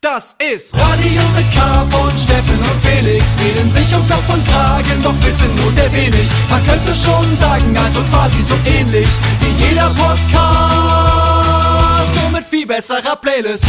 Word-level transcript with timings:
Das 0.00 0.36
ist 0.38 0.74
Radio 0.76 1.22
mit 1.34 1.52
K 1.52 1.84
von 1.90 2.16
Steffen 2.16 2.56
und 2.56 2.80
Felix. 2.86 3.36
Reden 3.44 3.68
sich 3.72 3.92
um 3.96 4.06
Kopf 4.08 4.32
und 4.32 4.46
Kragen, 4.46 5.02
doch 5.02 5.20
wissen 5.24 5.52
nur 5.56 5.72
sehr 5.72 5.92
wenig. 5.92 6.30
Man 6.48 6.62
könnte 6.62 6.94
schon 6.94 7.34
sagen, 7.36 7.76
also 7.76 8.00
quasi 8.04 8.40
so 8.44 8.54
ähnlich 8.64 9.08
wie 9.40 9.50
jeder 9.64 9.90
Podcast. 9.90 10.22
Nur 12.22 12.30
mit 12.30 12.44
viel 12.48 12.64
besserer 12.64 13.16
Playlist. 13.16 13.66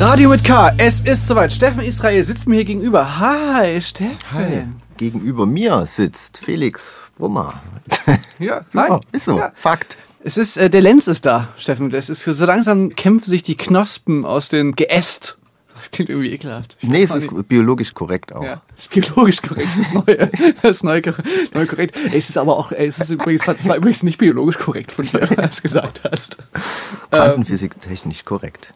Radio 0.00 0.30
mit 0.30 0.42
K, 0.42 0.72
es 0.76 1.02
ist 1.02 1.24
soweit. 1.24 1.52
Steffen 1.52 1.82
Israel 1.82 2.24
sitzt 2.24 2.48
mir 2.48 2.56
hier 2.56 2.64
gegenüber. 2.64 3.20
Hi, 3.20 3.80
Steffen. 3.80 4.18
Hi. 4.32 4.66
Gegenüber 4.96 5.46
mir 5.46 5.86
sitzt 5.86 6.38
Felix 6.38 6.90
Brummer. 7.16 7.62
Ja, 8.40 8.62
Super, 8.72 8.88
hi. 8.94 9.00
ist 9.12 9.26
so. 9.26 9.38
Ja. 9.38 9.52
Fakt. 9.54 9.98
Es 10.24 10.36
ist, 10.36 10.56
äh, 10.56 10.68
der 10.68 10.80
Lenz 10.82 11.06
ist 11.06 11.26
da, 11.26 11.46
Steffen. 11.58 11.90
Das 11.90 12.10
ist 12.10 12.24
so 12.24 12.44
langsam 12.44 12.90
kämpfen 12.96 13.30
sich 13.30 13.44
die 13.44 13.56
Knospen 13.56 14.24
aus 14.24 14.48
dem 14.48 14.74
Geäst. 14.74 15.38
Klingt 15.92 16.10
irgendwie 16.10 16.32
ekelhaft. 16.32 16.76
Ich 16.80 16.88
Nee, 16.88 17.02
es 17.02 17.14
ist 17.14 17.30
nicht. 17.30 17.48
biologisch 17.48 17.94
korrekt 17.94 18.32
auch. 18.32 18.42
Ja, 18.44 18.62
das 18.74 18.86
ist 18.86 18.90
biologisch 18.90 19.42
korrekt, 19.42 19.68
das 19.76 19.86
ist 19.86 19.94
neu, 19.94 20.16
das 20.62 20.70
ist 20.70 20.82
neu, 20.84 21.02
neu 21.54 21.66
korrekt. 21.66 21.96
Es 22.12 22.28
ist 22.28 22.38
aber 22.38 22.56
auch, 22.58 22.72
es 22.72 22.98
ist 22.98 23.10
übrigens, 23.10 23.46
es 23.46 23.68
war 23.68 23.76
übrigens 23.76 24.02
nicht 24.02 24.18
biologisch 24.18 24.58
korrekt 24.58 24.92
von 24.92 25.04
dir, 25.04 25.20
was 25.20 25.28
du 25.28 25.34
das 25.36 25.62
gesagt 25.62 26.02
hast. 26.10 26.38
Quantenphysik 27.10 27.80
technisch 27.80 28.24
korrekt. 28.24 28.72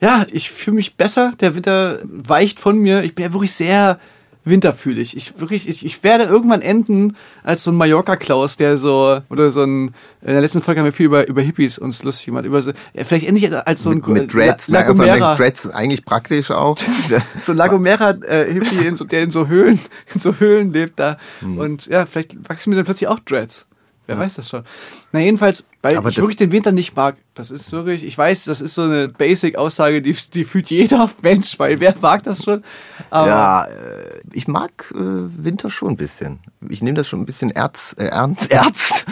Ja, 0.00 0.26
ich 0.32 0.50
fühle 0.50 0.76
mich 0.76 0.96
besser. 0.96 1.32
Der 1.40 1.54
Winter 1.54 2.00
weicht 2.02 2.58
von 2.58 2.78
mir. 2.78 3.04
Ich 3.04 3.14
bin 3.14 3.24
ja 3.24 3.32
wirklich 3.32 3.52
sehr 3.52 4.00
winterfühlig. 4.44 5.16
Ich 5.16 5.38
wirklich, 5.38 5.68
ich, 5.68 5.84
ich 5.84 6.02
werde 6.02 6.24
irgendwann 6.24 6.62
enden 6.62 7.16
als 7.42 7.64
so 7.64 7.70
ein 7.70 7.76
Mallorca-Klaus, 7.76 8.56
der 8.56 8.78
so, 8.78 9.20
oder 9.30 9.50
so 9.50 9.62
ein, 9.62 9.94
in 10.20 10.28
der 10.28 10.40
letzten 10.40 10.62
Folge 10.62 10.80
haben 10.80 10.86
wir 10.86 10.92
viel 10.92 11.06
über, 11.06 11.28
über 11.28 11.42
Hippies 11.42 11.78
uns 11.78 12.02
lustig 12.02 12.26
gemacht, 12.26 12.44
über 12.44 12.60
so, 12.62 12.72
ja, 12.92 13.04
vielleicht 13.04 13.26
ende 13.26 13.40
ich 13.40 13.54
als 13.54 13.82
so 13.82 13.90
ein 13.90 13.98
Mit, 13.98 14.06
mit 14.08 14.34
Dreads, 14.34 14.68
La, 14.68 14.82
La 14.82 14.94
mit 14.94 15.38
Dreads 15.38 15.68
eigentlich 15.68 16.04
praktisch 16.04 16.50
auch. 16.50 16.76
so 17.40 17.52
ein 17.52 17.58
Lagomera-Hippie, 17.58 18.86
in 18.86 18.96
so, 18.96 19.04
der 19.04 19.22
in 19.22 19.30
so 19.30 19.46
Höhlen, 19.46 19.78
in 20.14 20.20
so 20.20 20.34
Höhlen 20.38 20.72
lebt 20.72 20.98
da. 20.98 21.18
Hm. 21.40 21.58
Und 21.58 21.86
ja, 21.86 22.06
vielleicht 22.06 22.48
wachsen 22.48 22.70
mir 22.70 22.76
dann 22.76 22.84
plötzlich 22.84 23.08
auch 23.08 23.20
Dreads. 23.20 23.66
Wer 24.12 24.24
weiß 24.24 24.34
das 24.34 24.48
schon. 24.48 24.62
Na 25.12 25.20
jedenfalls, 25.20 25.64
weil 25.82 25.96
Aber 25.96 26.08
ich 26.08 26.16
wirklich 26.16 26.36
den 26.36 26.52
Winter 26.52 26.72
nicht 26.72 26.96
mag. 26.96 27.16
Das 27.34 27.50
ist 27.50 27.72
wirklich, 27.72 28.04
ich 28.04 28.16
weiß, 28.16 28.44
das 28.44 28.60
ist 28.60 28.74
so 28.74 28.82
eine 28.82 29.08
Basic-Aussage, 29.08 30.02
die, 30.02 30.14
die 30.34 30.44
fühlt 30.44 30.70
jeder 30.70 31.10
Mensch, 31.22 31.58
weil 31.58 31.80
wer 31.80 31.94
mag 32.00 32.22
das 32.24 32.44
schon? 32.44 32.62
Aber 33.10 33.26
ja, 33.26 33.64
äh, 33.64 34.20
ich 34.32 34.48
mag 34.48 34.92
äh, 34.94 34.98
Winter 34.98 35.70
schon 35.70 35.90
ein 35.90 35.96
bisschen. 35.96 36.40
Ich 36.68 36.82
nehme 36.82 36.96
das 36.96 37.08
schon 37.08 37.20
ein 37.20 37.26
bisschen 37.26 37.50
erz, 37.50 37.94
äh, 37.98 38.04
ernst. 38.04 38.50
Ernst. 38.52 39.06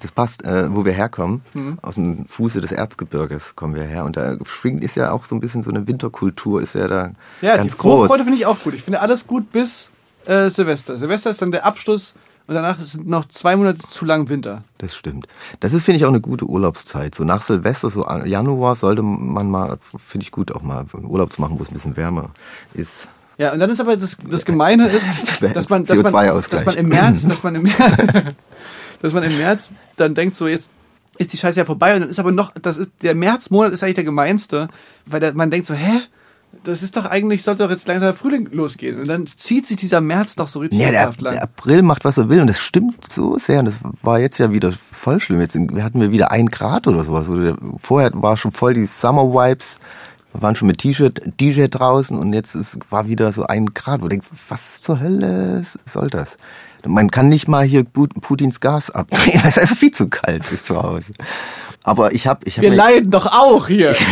Das 0.00 0.12
passt, 0.12 0.44
äh, 0.44 0.74
wo 0.74 0.84
wir 0.84 0.92
herkommen. 0.92 1.42
Mhm. 1.54 1.78
Aus 1.82 1.94
dem 1.94 2.26
Fuße 2.26 2.60
des 2.60 2.72
Erzgebirges 2.72 3.56
kommen 3.56 3.74
wir 3.74 3.84
her. 3.84 4.04
Und 4.04 4.16
da 4.16 4.36
schwingt 4.44 4.82
ist 4.82 4.96
ja 4.96 5.12
auch 5.12 5.24
so 5.24 5.34
ein 5.34 5.40
bisschen 5.40 5.62
so 5.62 5.70
eine 5.70 5.86
Winterkultur, 5.86 6.60
ist 6.60 6.74
ja 6.74 6.88
da 6.88 7.12
ja, 7.40 7.56
ganz 7.56 7.72
die 7.72 7.78
groß. 7.78 8.08
Vorfreude 8.08 8.24
finde 8.24 8.38
ich 8.38 8.46
auch 8.46 8.58
gut. 8.60 8.74
Ich 8.74 8.82
finde 8.82 9.00
alles 9.00 9.26
gut 9.26 9.52
bis 9.52 9.90
äh, 10.26 10.50
Silvester. 10.50 10.96
Silvester 10.96 11.30
ist 11.30 11.42
dann 11.42 11.52
der 11.52 11.64
Abschluss 11.64 12.14
und 12.52 12.62
danach 12.62 12.78
sind 12.78 13.08
noch 13.08 13.24
zwei 13.26 13.56
Monate 13.56 13.78
zu 13.78 14.04
lang 14.04 14.28
Winter. 14.28 14.62
Das 14.78 14.94
stimmt. 14.94 15.26
Das 15.60 15.72
ist, 15.72 15.84
finde 15.84 15.96
ich, 15.96 16.04
auch 16.04 16.10
eine 16.10 16.20
gute 16.20 16.44
Urlaubszeit. 16.44 17.14
So 17.14 17.24
nach 17.24 17.42
Silvester, 17.42 17.90
so 17.90 18.06
Januar, 18.06 18.76
sollte 18.76 19.02
man 19.02 19.50
mal, 19.50 19.78
finde 20.06 20.24
ich 20.24 20.30
gut, 20.30 20.52
auch 20.52 20.62
mal 20.62 20.84
Urlaub 20.92 21.32
zu 21.32 21.40
machen, 21.40 21.58
wo 21.58 21.62
es 21.62 21.70
ein 21.70 21.74
bisschen 21.74 21.96
wärmer 21.96 22.30
ist. 22.74 23.08
Ja, 23.38 23.52
und 23.52 23.58
dann 23.58 23.70
ist 23.70 23.80
aber 23.80 23.96
das, 23.96 24.18
das 24.28 24.44
Gemeine 24.44 24.88
ist, 24.88 25.06
dass 25.54 25.70
man, 25.70 25.84
dass 25.84 25.96
man, 26.02 26.14
CO2-Ausgleich. 26.14 26.64
dass 26.64 26.74
man 26.74 26.84
im 26.84 26.88
März, 26.88 27.26
dass 27.26 27.42
man 27.42 27.54
im 27.54 27.62
März, 27.62 27.78
dass 29.02 29.12
man 29.14 29.22
im 29.22 29.36
März 29.38 29.70
dann 29.96 30.14
denkt 30.14 30.36
so, 30.36 30.46
jetzt 30.46 30.70
ist 31.16 31.32
die 31.32 31.38
Scheiße 31.38 31.58
ja 31.58 31.64
vorbei 31.64 31.94
und 31.94 32.02
dann 32.02 32.10
ist 32.10 32.20
aber 32.20 32.32
noch, 32.32 32.52
das 32.60 32.76
ist, 32.76 32.90
der 33.00 33.14
Märzmonat 33.14 33.72
ist 33.72 33.82
eigentlich 33.82 33.96
der 33.96 34.04
gemeinste, 34.04 34.68
weil 35.06 35.20
der, 35.20 35.34
man 35.34 35.50
denkt 35.50 35.66
so, 35.66 35.74
hä? 35.74 36.02
Das 36.64 36.82
ist 36.82 36.96
doch 36.96 37.06
eigentlich, 37.06 37.42
sollte 37.42 37.64
doch 37.64 37.70
jetzt 37.70 37.88
langsam 37.88 38.08
der 38.08 38.14
Frühling 38.14 38.48
losgehen. 38.52 39.00
Und 39.00 39.08
dann 39.08 39.26
zieht 39.26 39.66
sich 39.66 39.76
dieser 39.78 40.00
März 40.00 40.36
doch 40.36 40.46
so 40.48 40.60
richtig 40.60 40.78
Ja, 40.80 40.90
der, 40.90 41.12
lang. 41.18 41.34
der 41.34 41.42
April 41.42 41.82
macht, 41.82 42.04
was 42.04 42.18
er 42.18 42.28
will. 42.28 42.40
Und 42.40 42.46
das 42.48 42.60
stimmt 42.60 43.10
so 43.10 43.36
sehr. 43.36 43.60
Und 43.60 43.64
das 43.66 43.78
war 44.02 44.20
jetzt 44.20 44.38
ja 44.38 44.52
wieder 44.52 44.72
voll 44.92 45.18
schlimm. 45.18 45.40
Jetzt 45.40 45.54
hatten 45.56 46.00
wir 46.00 46.12
wieder 46.12 46.30
ein 46.30 46.46
Grad 46.46 46.86
oder 46.86 47.02
sowas. 47.04 47.26
Vorher 47.82 48.10
war 48.14 48.36
schon 48.36 48.52
voll 48.52 48.74
die 48.74 48.86
Summer 48.86 49.24
Vibes. 49.32 49.78
Wir 50.32 50.40
waren 50.42 50.54
schon 50.54 50.68
mit 50.68 50.78
T-Shirt, 50.78 51.20
DJ 51.40 51.66
draußen 51.68 52.16
und 52.18 52.32
jetzt 52.32 52.54
ist, 52.54 52.78
war 52.90 53.06
wieder 53.06 53.32
so 53.32 53.44
ein 53.46 53.66
Grad, 53.74 54.00
wo 54.00 54.04
du 54.04 54.10
denkst, 54.10 54.28
was 54.48 54.80
zur 54.80 54.98
Hölle 55.00 55.62
soll 55.84 56.08
das? 56.08 56.36
Man 56.86 57.10
kann 57.10 57.28
nicht 57.28 57.48
mal 57.48 57.64
hier 57.64 57.84
Put- 57.84 58.18
Putins 58.20 58.60
Gas 58.60 58.90
abdrehen, 58.90 59.40
weil 59.42 59.50
es 59.50 59.58
einfach 59.58 59.76
viel 59.76 59.90
zu 59.90 60.08
kalt 60.08 60.50
ist 60.50 60.66
zu 60.66 60.82
Hause. 60.82 61.12
Aber 61.84 62.12
ich 62.14 62.26
habe, 62.26 62.40
ich 62.46 62.56
habe 62.56 62.68
Wir 62.68 62.74
leiden 62.74 63.10
doch 63.10 63.26
auch 63.26 63.66
hier. 63.66 63.94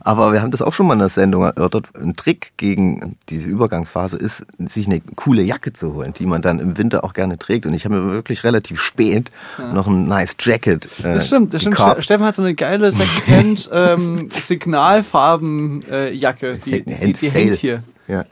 aber 0.00 0.32
wir 0.32 0.42
haben 0.42 0.50
das 0.50 0.62
auch 0.62 0.72
schon 0.72 0.86
mal 0.86 0.94
in 0.94 0.98
der 1.00 1.08
Sendung 1.08 1.44
erörtert. 1.44 1.88
Ein 1.94 2.16
Trick 2.16 2.52
gegen 2.56 3.16
diese 3.28 3.48
Übergangsphase 3.48 4.16
ist, 4.16 4.44
sich 4.58 4.86
eine 4.86 5.00
coole 5.16 5.42
Jacke 5.42 5.72
zu 5.72 5.94
holen, 5.94 6.12
die 6.18 6.26
man 6.26 6.42
dann 6.42 6.58
im 6.58 6.78
Winter 6.78 7.04
auch 7.04 7.12
gerne 7.12 7.38
trägt. 7.38 7.66
Und 7.66 7.74
ich 7.74 7.84
habe 7.84 7.96
mir 7.96 8.10
wirklich 8.10 8.44
relativ 8.44 8.80
spät 8.80 9.30
noch 9.72 9.86
ein 9.86 10.08
nice 10.08 10.36
Jacket. 10.40 10.86
Äh, 11.00 11.14
Das 11.14 11.26
stimmt, 11.26 11.54
das 11.54 11.62
stimmt. 11.62 11.78
Steffen 12.00 12.24
hat 12.26 12.36
so 12.36 12.42
eine 12.42 12.54
geile 12.54 12.92
Secondhand 12.92 13.70
ähm, 13.72 14.28
Signalfarben 14.30 15.84
äh, 15.90 16.12
Jacke, 16.12 16.58
die, 16.64 16.82
die, 16.82 16.94
die, 16.94 17.12
die 17.12 17.30
hängt 17.30 17.56
hier. 17.56 17.82
Ja. 18.08 18.24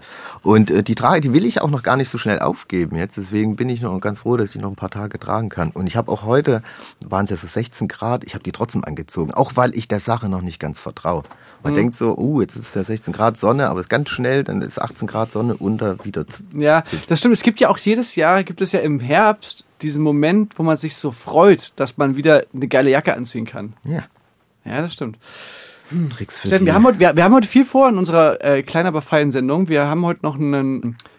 Und 0.43 0.71
äh, 0.71 0.83
die 0.83 0.95
trage, 0.95 1.21
die 1.21 1.33
will 1.33 1.45
ich 1.45 1.61
auch 1.61 1.71
noch 1.71 1.83
gar 1.83 1.97
nicht 1.97 2.09
so 2.09 2.19
schnell 2.19 2.39
aufgeben 2.41 2.97
jetzt. 2.97 3.17
Deswegen 3.17 3.57
bin 3.57 3.69
ich 3.69 3.81
noch 3.83 3.99
ganz 4.01 4.21
froh, 4.21 4.37
dass 4.37 4.47
ich 4.47 4.53
die 4.53 4.59
noch 4.59 4.71
ein 4.71 4.77
paar 4.77 4.91
Tage 4.91 5.19
tragen 5.19 5.49
kann. 5.49 5.71
Und 5.71 5.87
ich 5.87 5.97
habe 5.97 6.11
auch 6.11 6.23
heute, 6.23 6.63
waren 7.01 7.25
es 7.25 7.31
ja 7.31 7.37
so 7.37 7.47
16 7.47 7.89
Grad, 7.89 8.25
ich 8.25 8.35
habe 8.35 8.45
die 8.45 8.53
trotzdem 8.53 8.85
angezogen. 8.85 9.33
Auch 9.33 9.53
weil 9.57 9.75
ich 9.75 9.89
der 9.89 10.01
Sache 10.01 10.29
noch 10.29 10.43
nicht 10.43 10.59
ganz 10.59 10.81
vertraue. 10.81 11.23
Man 11.63 11.75
denkt 11.75 11.95
so, 11.95 12.17
oh, 12.17 12.41
jetzt 12.41 12.55
ist 12.55 12.69
es 12.69 12.75
ja 12.75 12.85
16 12.85 13.13
Grad 13.13 13.37
Sonne, 13.37 13.69
aber 13.69 13.81
es 13.81 13.87
ist 13.87 13.91
ganz 13.91 14.09
schnell, 14.11 14.45
dann 14.45 14.63
ist 14.63 14.81
18 14.81 15.09
Grad 15.09 15.33
Sonne 15.33 15.57
unter 15.57 16.05
wieder 16.05 16.27
zu. 16.27 16.43
Ja, 16.53 16.85
das 17.09 17.19
stimmt. 17.19 17.35
Es 17.35 17.43
gibt 17.43 17.59
ja 17.59 17.69
auch 17.69 17.79
jedes 17.79 18.15
Jahr, 18.15 18.45
gibt 18.45 18.61
es 18.61 18.73
ja 18.73 18.81
im 18.81 19.01
Herbst 19.01 19.65
diesen 19.83 20.03
Moment, 20.03 20.59
wo 20.59 20.63
man 20.63 20.77
sich 20.77 20.97
so 20.97 21.11
freut, 21.11 21.73
dass 21.77 21.99
man 21.99 22.17
wieder 22.17 22.45
eine 22.55 22.69
geile 22.69 22.91
Jacke 22.91 23.15
anziehen 23.15 23.45
kann. 23.45 23.75
Ja, 23.85 24.05
Ja, 24.65 24.83
das 24.83 24.93
stimmt. 24.93 25.19
Tricks 26.11 26.39
für 26.39 26.49
Steffen, 26.49 26.67
wir 26.67 26.75
haben, 26.75 26.85
heute, 26.85 26.99
wir, 26.99 27.17
wir 27.17 27.25
haben 27.25 27.35
heute 27.35 27.49
viel 27.49 27.65
vor 27.65 27.89
in 27.89 27.99
unserer 27.99 28.45
äh, 28.45 28.63
kleinen, 28.63 28.87
aber 28.87 29.03
feinen 29.03 29.33
Sendung. 29.33 29.69
Wir 29.69 29.87
haben 29.87 30.05
heute 30.05 30.21
noch 30.23 30.37
einen, 30.37 30.55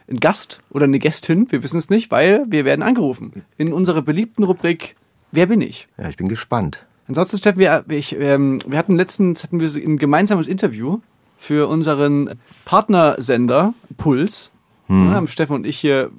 einen 0.07 0.19
Gast 0.19 0.61
oder 0.69 0.85
eine 0.85 0.99
Gästin, 0.99 1.51
wir 1.51 1.63
wissen 1.63 1.77
es 1.77 1.89
nicht, 1.89 2.11
weil 2.11 2.45
wir 2.47 2.65
werden 2.65 2.83
angerufen. 2.83 3.43
In 3.57 3.73
unserer 3.73 4.01
beliebten 4.01 4.43
Rubrik 4.43 4.95
Wer 5.31 5.45
bin 5.45 5.61
ich? 5.61 5.87
ja, 5.97 6.09
ich 6.09 6.17
bin 6.17 6.29
gespannt. 6.29 6.85
Ansonsten, 7.07 7.37
Steffen, 7.37 7.59
wir, 7.59 7.85
ich, 7.89 8.15
ähm, 8.19 8.59
wir 8.67 8.77
hatten 8.77 8.95
letztens 8.95 9.43
hatten 9.43 9.59
wir 9.59 9.69
so 9.69 9.79
ein 9.79 9.97
gemeinsames 9.97 10.47
Interview 10.47 10.99
für 11.37 11.67
unseren 11.67 12.35
Partnersender 12.65 13.73
Puls. 13.97 14.51
Hm. 14.87 15.09
Da 15.09 15.15
haben 15.15 15.27
Steffen 15.27 15.55
und 15.55 15.65
ich 15.65 15.77
hier 15.77 16.03
äh, 16.03 16.09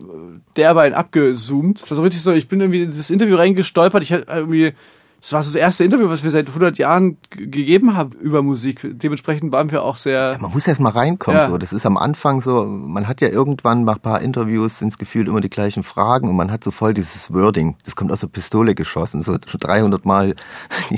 derbe 0.56 0.80
einen 0.80 0.94
abgezoomt. 0.94 1.82
Das 1.88 1.96
war 1.98 2.04
richtig 2.04 2.22
so, 2.22 2.32
ich 2.32 2.48
bin 2.48 2.60
irgendwie 2.60 2.82
in 2.82 2.90
dieses 2.90 3.10
Interview 3.10 3.36
reingestolpert. 3.36 4.02
Ich 4.02 4.12
hatte 4.12 4.26
irgendwie, 4.28 4.72
das 5.20 5.32
war 5.32 5.42
so 5.42 5.52
das 5.52 5.60
erste 5.60 5.84
Interview, 5.84 6.08
was 6.08 6.24
wir 6.24 6.30
seit 6.30 6.48
100 6.48 6.78
Jahren 6.78 7.18
gegeben 7.30 7.94
haben 7.94 8.12
über 8.12 8.42
Musik. 8.42 8.80
Dementsprechend 8.82 9.52
waren 9.52 9.70
wir 9.70 9.82
auch 9.82 9.96
sehr... 9.96 10.38
Man 10.40 10.50
muss 10.50 10.66
erst 10.66 10.80
mal 10.80 10.90
reinkommen. 10.90 11.40
Ja. 11.40 11.50
So. 11.50 11.58
Das 11.58 11.74
ist 11.74 11.84
am 11.84 11.98
Anfang 11.98 12.40
so, 12.40 12.64
man 12.64 13.06
hat 13.06 13.20
ja 13.20 13.28
irgendwann 13.28 13.84
nach 13.84 13.96
ein 13.96 14.00
paar 14.00 14.22
Interviews 14.22 14.78
sind 14.78 14.88
es 14.88 14.98
gefühlt 14.98 15.28
immer 15.28 15.42
die 15.42 15.50
gleichen 15.50 15.82
Fragen 15.82 16.28
und 16.28 16.36
man 16.36 16.50
hat 16.50 16.64
so 16.64 16.70
voll 16.70 16.94
dieses 16.94 17.32
Wording. 17.32 17.76
Das 17.84 17.96
kommt 17.96 18.10
aus 18.10 18.20
der 18.20 18.28
Pistole 18.28 18.74
geschossen, 18.74 19.20
so 19.20 19.36
schon 19.46 19.60
300 19.60 20.06
Mal 20.06 20.34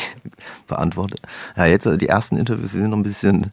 beantwortet. 0.68 1.20
Ja, 1.56 1.66
jetzt 1.66 1.88
die 2.00 2.08
ersten 2.08 2.36
Interviews 2.36 2.72
sind 2.72 2.90
noch 2.90 2.96
ein 2.96 3.02
bisschen, 3.02 3.50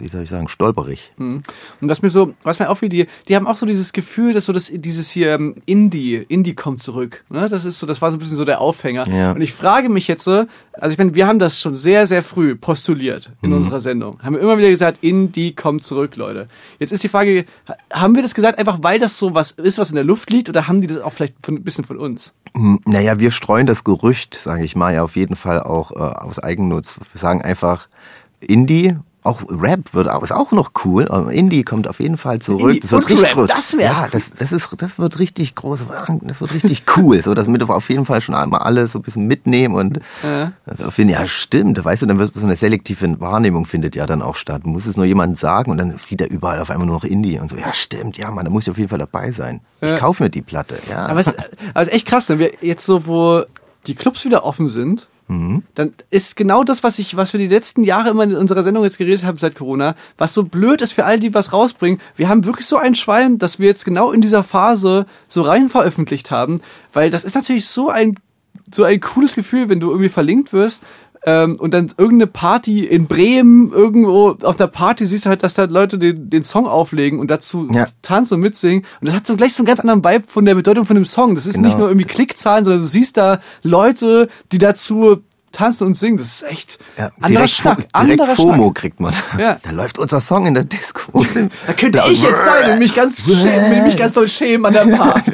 wie 0.00 0.08
soll 0.08 0.22
ich 0.24 0.30
sagen, 0.30 0.48
stolperig. 0.48 1.12
Und 1.18 1.42
das 1.80 2.02
mir 2.02 2.10
so, 2.10 2.34
was 2.42 2.58
mir 2.58 2.68
auffiel, 2.68 2.88
die, 2.88 3.06
die 3.28 3.36
haben 3.36 3.46
auch 3.46 3.56
so 3.56 3.66
dieses 3.66 3.92
Gefühl, 3.92 4.32
dass 4.32 4.46
so 4.46 4.52
das, 4.52 4.70
dieses 4.74 5.10
hier 5.10 5.34
ähm, 5.34 5.56
Indie, 5.66 6.16
Indie 6.28 6.54
kommt 6.54 6.82
zurück. 6.82 7.24
Ne? 7.28 7.48
Das 7.48 7.64
ist 7.64 7.78
so, 7.78 7.86
das 7.86 8.00
war 8.02 8.10
so 8.10 8.16
ein 8.16 8.20
bisschen 8.20 8.36
so 8.36 8.44
der 8.44 8.60
Aufhänger. 8.60 9.06
Ja. 9.08 9.32
Und 9.32 9.40
ich 9.42 9.52
frage 9.52 9.88
mich 9.88 10.08
jetzt 10.08 10.24
so, 10.24 10.46
also 10.72 10.92
ich 10.92 10.98
meine, 10.98 11.14
wir 11.14 11.26
haben 11.26 11.38
das 11.38 11.60
schon 11.60 11.74
sehr, 11.74 12.06
sehr 12.06 12.22
früh 12.22 12.56
postuliert 12.56 13.32
in 13.42 13.52
unserer 13.52 13.80
Sendung. 13.80 14.18
Haben 14.22 14.34
wir 14.34 14.40
immer 14.42 14.58
wieder 14.58 14.70
gesagt, 14.70 14.98
Indie 15.02 15.54
kommt 15.54 15.84
zurück, 15.84 16.16
Leute. 16.16 16.48
Jetzt 16.78 16.92
ist 16.92 17.02
die 17.04 17.08
Frage, 17.08 17.44
ha- 17.68 17.76
haben 17.92 18.14
wir 18.14 18.22
das 18.22 18.34
gesagt 18.34 18.58
einfach, 18.58 18.78
weil 18.82 18.98
das 18.98 19.18
so 19.18 19.34
was 19.34 19.50
ist, 19.52 19.78
was 19.78 19.90
in 19.90 19.96
der 19.96 20.04
Luft 20.04 20.30
liegt, 20.30 20.48
oder 20.48 20.66
haben 20.66 20.80
die 20.80 20.86
das 20.86 21.00
auch 21.00 21.12
vielleicht 21.12 21.34
von, 21.44 21.56
ein 21.56 21.62
bisschen 21.62 21.84
von 21.84 21.98
uns? 21.98 22.32
Hm, 22.54 22.80
Naja, 22.86 23.18
wir 23.18 23.30
streuen 23.30 23.66
das 23.66 23.84
Gerücht, 23.84 24.34
sage 24.42 24.64
ich 24.64 24.74
mal, 24.74 24.94
ja 24.94 25.02
auf 25.02 25.16
jeden 25.16 25.36
Fall 25.36 25.60
auch 25.60 25.92
äh, 25.92 25.96
aus 25.98 26.38
Eigennutz. 26.38 26.98
Wir 27.12 27.20
sagen 27.20 27.42
einfach 27.42 27.88
Indie. 28.40 28.96
Auch 29.22 29.42
Rap 29.48 29.92
wird 29.92 30.08
auch, 30.08 30.22
ist 30.22 30.32
auch 30.32 30.50
noch 30.52 30.72
cool. 30.84 31.06
aber 31.08 31.30
Indie 31.32 31.62
kommt 31.62 31.86
auf 31.88 32.00
jeden 32.00 32.16
Fall 32.16 32.40
zurück. 32.40 32.62
Indie 32.70 32.80
das 32.80 32.90
wird 32.92 33.02
und 33.04 33.10
richtig 33.10 33.28
Rap, 33.28 33.34
groß. 33.34 33.50
das 33.50 33.76
wär's. 33.76 33.98
Ja, 33.98 34.08
das, 34.08 34.32
das 34.32 34.52
ist, 34.52 34.68
das 34.78 34.98
wird 34.98 35.18
richtig 35.18 35.54
groß. 35.56 35.86
Das 36.22 36.40
wird 36.40 36.54
richtig 36.54 36.84
cool. 36.96 37.22
So, 37.22 37.34
das 37.34 37.46
mit 37.46 37.62
auf 37.62 37.90
jeden 37.90 38.06
Fall 38.06 38.20
schon 38.22 38.34
einmal 38.34 38.60
alle 38.60 38.86
so 38.86 38.98
ein 38.98 39.02
bisschen 39.02 39.26
mitnehmen 39.26 39.74
und 39.74 40.00
Ja. 40.22 40.52
äh, 40.66 40.90
finden, 40.90 41.12
ja, 41.12 41.26
stimmt. 41.26 41.84
Weißt 41.84 42.00
du, 42.02 42.06
dann 42.06 42.18
wird 42.18 42.32
so 42.32 42.42
eine 42.44 42.56
selektive 42.56 43.20
Wahrnehmung 43.20 43.66
findet 43.66 43.94
ja 43.94 44.06
dann 44.06 44.22
auch 44.22 44.36
statt. 44.36 44.62
Du 44.64 44.70
musst 44.70 44.86
es 44.86 44.96
nur 44.96 45.04
jemandem 45.06 45.34
sagen 45.36 45.70
und 45.70 45.76
dann 45.78 45.98
sieht 45.98 46.20
er 46.22 46.30
überall 46.30 46.60
auf 46.60 46.70
einmal 46.70 46.86
nur 46.86 46.96
noch 46.96 47.04
Indie 47.04 47.38
und 47.38 47.50
so. 47.50 47.56
Ja, 47.56 47.72
stimmt. 47.74 48.16
Ja, 48.16 48.30
Mann, 48.30 48.44
da 48.46 48.50
muss 48.50 48.64
ich 48.64 48.70
auf 48.70 48.78
jeden 48.78 48.88
Fall 48.88 48.98
dabei 48.98 49.32
sein. 49.32 49.60
Ich 49.82 49.98
kaufe 49.98 50.22
mir 50.22 50.30
die 50.30 50.42
Platte. 50.42 50.78
Ja. 50.88 51.06
Aber 51.06 51.20
es, 51.20 51.28
aber 51.28 51.36
es 51.74 51.88
ist 51.88 51.94
echt 51.94 52.06
krass, 52.06 52.28
ne? 52.28 52.38
Wir 52.38 52.52
jetzt 52.62 52.86
so, 52.86 53.06
wo 53.06 53.42
die 53.86 53.94
Clubs 53.94 54.24
wieder 54.24 54.44
offen 54.44 54.68
sind 54.68 55.08
dann 55.74 55.92
ist 56.10 56.36
genau 56.36 56.64
das, 56.64 56.82
was 56.82 56.98
ich, 56.98 57.16
was 57.16 57.32
wir 57.32 57.38
die 57.38 57.46
letzten 57.46 57.84
Jahre 57.84 58.10
immer 58.10 58.24
in 58.24 58.34
unserer 58.34 58.64
Sendung 58.64 58.84
jetzt 58.84 58.98
geredet 58.98 59.24
haben 59.24 59.36
seit 59.36 59.54
Corona, 59.54 59.94
was 60.18 60.34
so 60.34 60.42
blöd 60.42 60.80
ist 60.82 60.92
für 60.92 61.04
all 61.04 61.20
die 61.20 61.32
was 61.34 61.52
rausbringen. 61.52 62.00
Wir 62.16 62.28
haben 62.28 62.44
wirklich 62.44 62.66
so 62.66 62.76
ein 62.76 62.94
Schwein, 62.94 63.38
dass 63.38 63.58
wir 63.58 63.68
jetzt 63.68 63.84
genau 63.84 64.12
in 64.12 64.20
dieser 64.20 64.42
Phase 64.42 65.06
so 65.28 65.42
rein 65.42 65.68
veröffentlicht 65.68 66.30
haben, 66.30 66.60
weil 66.92 67.10
das 67.10 67.24
ist 67.24 67.34
natürlich 67.36 67.66
so 67.66 67.90
ein 67.90 68.16
so 68.72 68.84
ein 68.84 69.00
cooles 69.00 69.34
Gefühl, 69.34 69.68
wenn 69.68 69.80
du 69.80 69.90
irgendwie 69.90 70.08
verlinkt 70.08 70.52
wirst 70.52 70.82
ähm, 71.26 71.56
und 71.56 71.74
dann 71.74 71.92
irgendeine 71.98 72.26
Party 72.26 72.84
in 72.84 73.06
Bremen 73.06 73.72
irgendwo 73.72 74.36
auf 74.42 74.56
der 74.56 74.68
Party 74.68 75.04
siehst 75.06 75.26
du 75.26 75.28
halt, 75.30 75.42
dass 75.42 75.54
da 75.54 75.64
Leute 75.64 75.98
den, 75.98 76.30
den 76.30 76.42
Song 76.42 76.66
auflegen 76.66 77.18
und 77.20 77.30
dazu 77.30 77.68
Ja. 77.74 77.84
tanzen 78.02 78.34
und 78.34 78.40
mitsingen. 78.40 78.84
Und 79.00 79.06
das 79.08 79.14
hat 79.14 79.26
so 79.26 79.36
gleich 79.36 79.52
so 79.54 79.62
einen 79.62 79.66
ganz 79.66 79.80
anderen 79.80 80.02
Vibe 80.04 80.24
von 80.26 80.44
der 80.44 80.54
Bedeutung 80.54 80.86
von 80.86 80.96
dem 80.96 81.04
Song. 81.04 81.34
Das 81.34 81.46
ist 81.46 81.56
Genau. 81.56 81.66
nicht 81.68 81.78
nur 81.78 81.88
irgendwie 81.88 82.06
Klickzahlen, 82.06 82.64
sondern 82.64 82.82
du 82.82 82.88
siehst 82.88 83.16
da 83.16 83.40
Leute, 83.62 84.28
die 84.52 84.58
dazu 84.58 85.18
tanzen 85.52 85.86
und 85.88 85.98
singen. 85.98 86.18
Das 86.18 86.26
ist 86.26 86.42
echt 86.44 86.78
Ja, 86.96 87.06
anderer 87.20 87.28
direkt, 87.28 87.50
Schlag. 87.50 87.76
direkt 87.76 87.94
anderer 87.96 88.34
FOMO 88.36 88.64
Schlag. 88.64 88.74
kriegt 88.76 89.00
man. 89.00 89.14
Ja. 89.38 89.58
Da 89.62 89.70
läuft 89.70 89.98
unser 89.98 90.20
Song 90.20 90.46
in 90.46 90.54
der 90.54 90.64
Disco. 90.64 91.24
Da 91.66 91.72
könnte 91.72 92.02
ich 92.08 92.22
jetzt 92.22 92.44
sein 92.44 92.72
und 92.72 92.78
mich 92.78 92.94
ganz, 92.94 93.22
schämen, 93.22 93.84
mich 93.84 93.96
ganz 93.96 94.12
doll 94.14 94.28
schämen 94.28 94.66
an 94.66 94.72
der 94.90 94.96
Bar. 94.96 95.22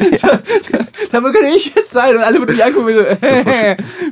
Da 1.12 1.20
könnte 1.20 1.46
ich 1.54 1.72
jetzt 1.74 1.90
sein 1.90 2.16
und 2.16 2.22
alle 2.22 2.38
würden 2.40 2.56
mich 2.56 2.64
angucken 2.64 2.86
und 2.88 2.94
so, 2.94 3.00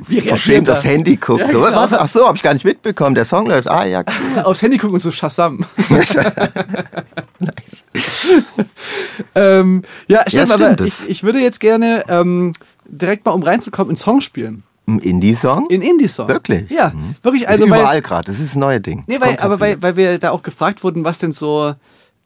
wie 0.07 0.15
reagiert 0.15 0.27
Verschämt 0.27 0.67
er? 0.69 0.73
aufs 0.73 0.85
Handy 0.85 1.17
guckt. 1.17 1.41
Ja, 1.41 1.47
genau. 1.47 1.61
Was? 1.63 1.91
Ach 1.93 2.07
so, 2.07 2.25
hab 2.25 2.35
ich 2.35 2.41
gar 2.41 2.53
nicht 2.53 2.63
mitbekommen. 2.65 3.15
Der 3.15 3.25
Song 3.25 3.47
läuft. 3.47 3.67
Ah, 3.67 3.83
ja, 3.85 4.01
cool. 4.35 4.43
Aufs 4.43 4.61
Handy 4.61 4.77
gucken 4.77 4.95
und 4.95 5.01
so 5.01 5.11
Shazam. 5.11 5.65
nice. 5.89 6.15
ähm, 9.35 9.83
ja, 10.07 10.23
aber 10.49 10.73
das- 10.75 10.87
ich, 11.01 11.09
ich 11.09 11.23
würde 11.23 11.39
jetzt 11.39 11.59
gerne 11.59 12.05
ähm, 12.07 12.53
direkt 12.85 13.25
mal, 13.25 13.31
um 13.33 13.43
reinzukommen, 13.43 13.91
in 13.91 13.97
Song 13.97 14.21
spielen. 14.21 14.63
Ein 14.87 14.99
Indie-Song? 14.99 15.67
In 15.69 15.81
Indie-Song. 15.81 16.27
Wirklich? 16.27 16.69
Ja, 16.69 16.93
wirklich. 17.23 17.43
Ist 17.43 17.49
Also, 17.49 17.69
weil, 17.69 17.79
überall 17.81 18.01
gerade. 18.01 18.25
Das 18.31 18.39
ist 18.39 18.49
das 18.49 18.55
neue 18.55 18.79
Ding. 18.81 19.03
Nee, 19.07 19.17
weil, 19.19 19.37
aber 19.39 19.59
weil, 19.59 19.81
weil 19.81 19.95
wir 19.97 20.19
da 20.19 20.31
auch 20.31 20.43
gefragt 20.43 20.83
wurden, 20.83 21.03
was 21.03 21.17
denn 21.19 21.33
so 21.33 21.73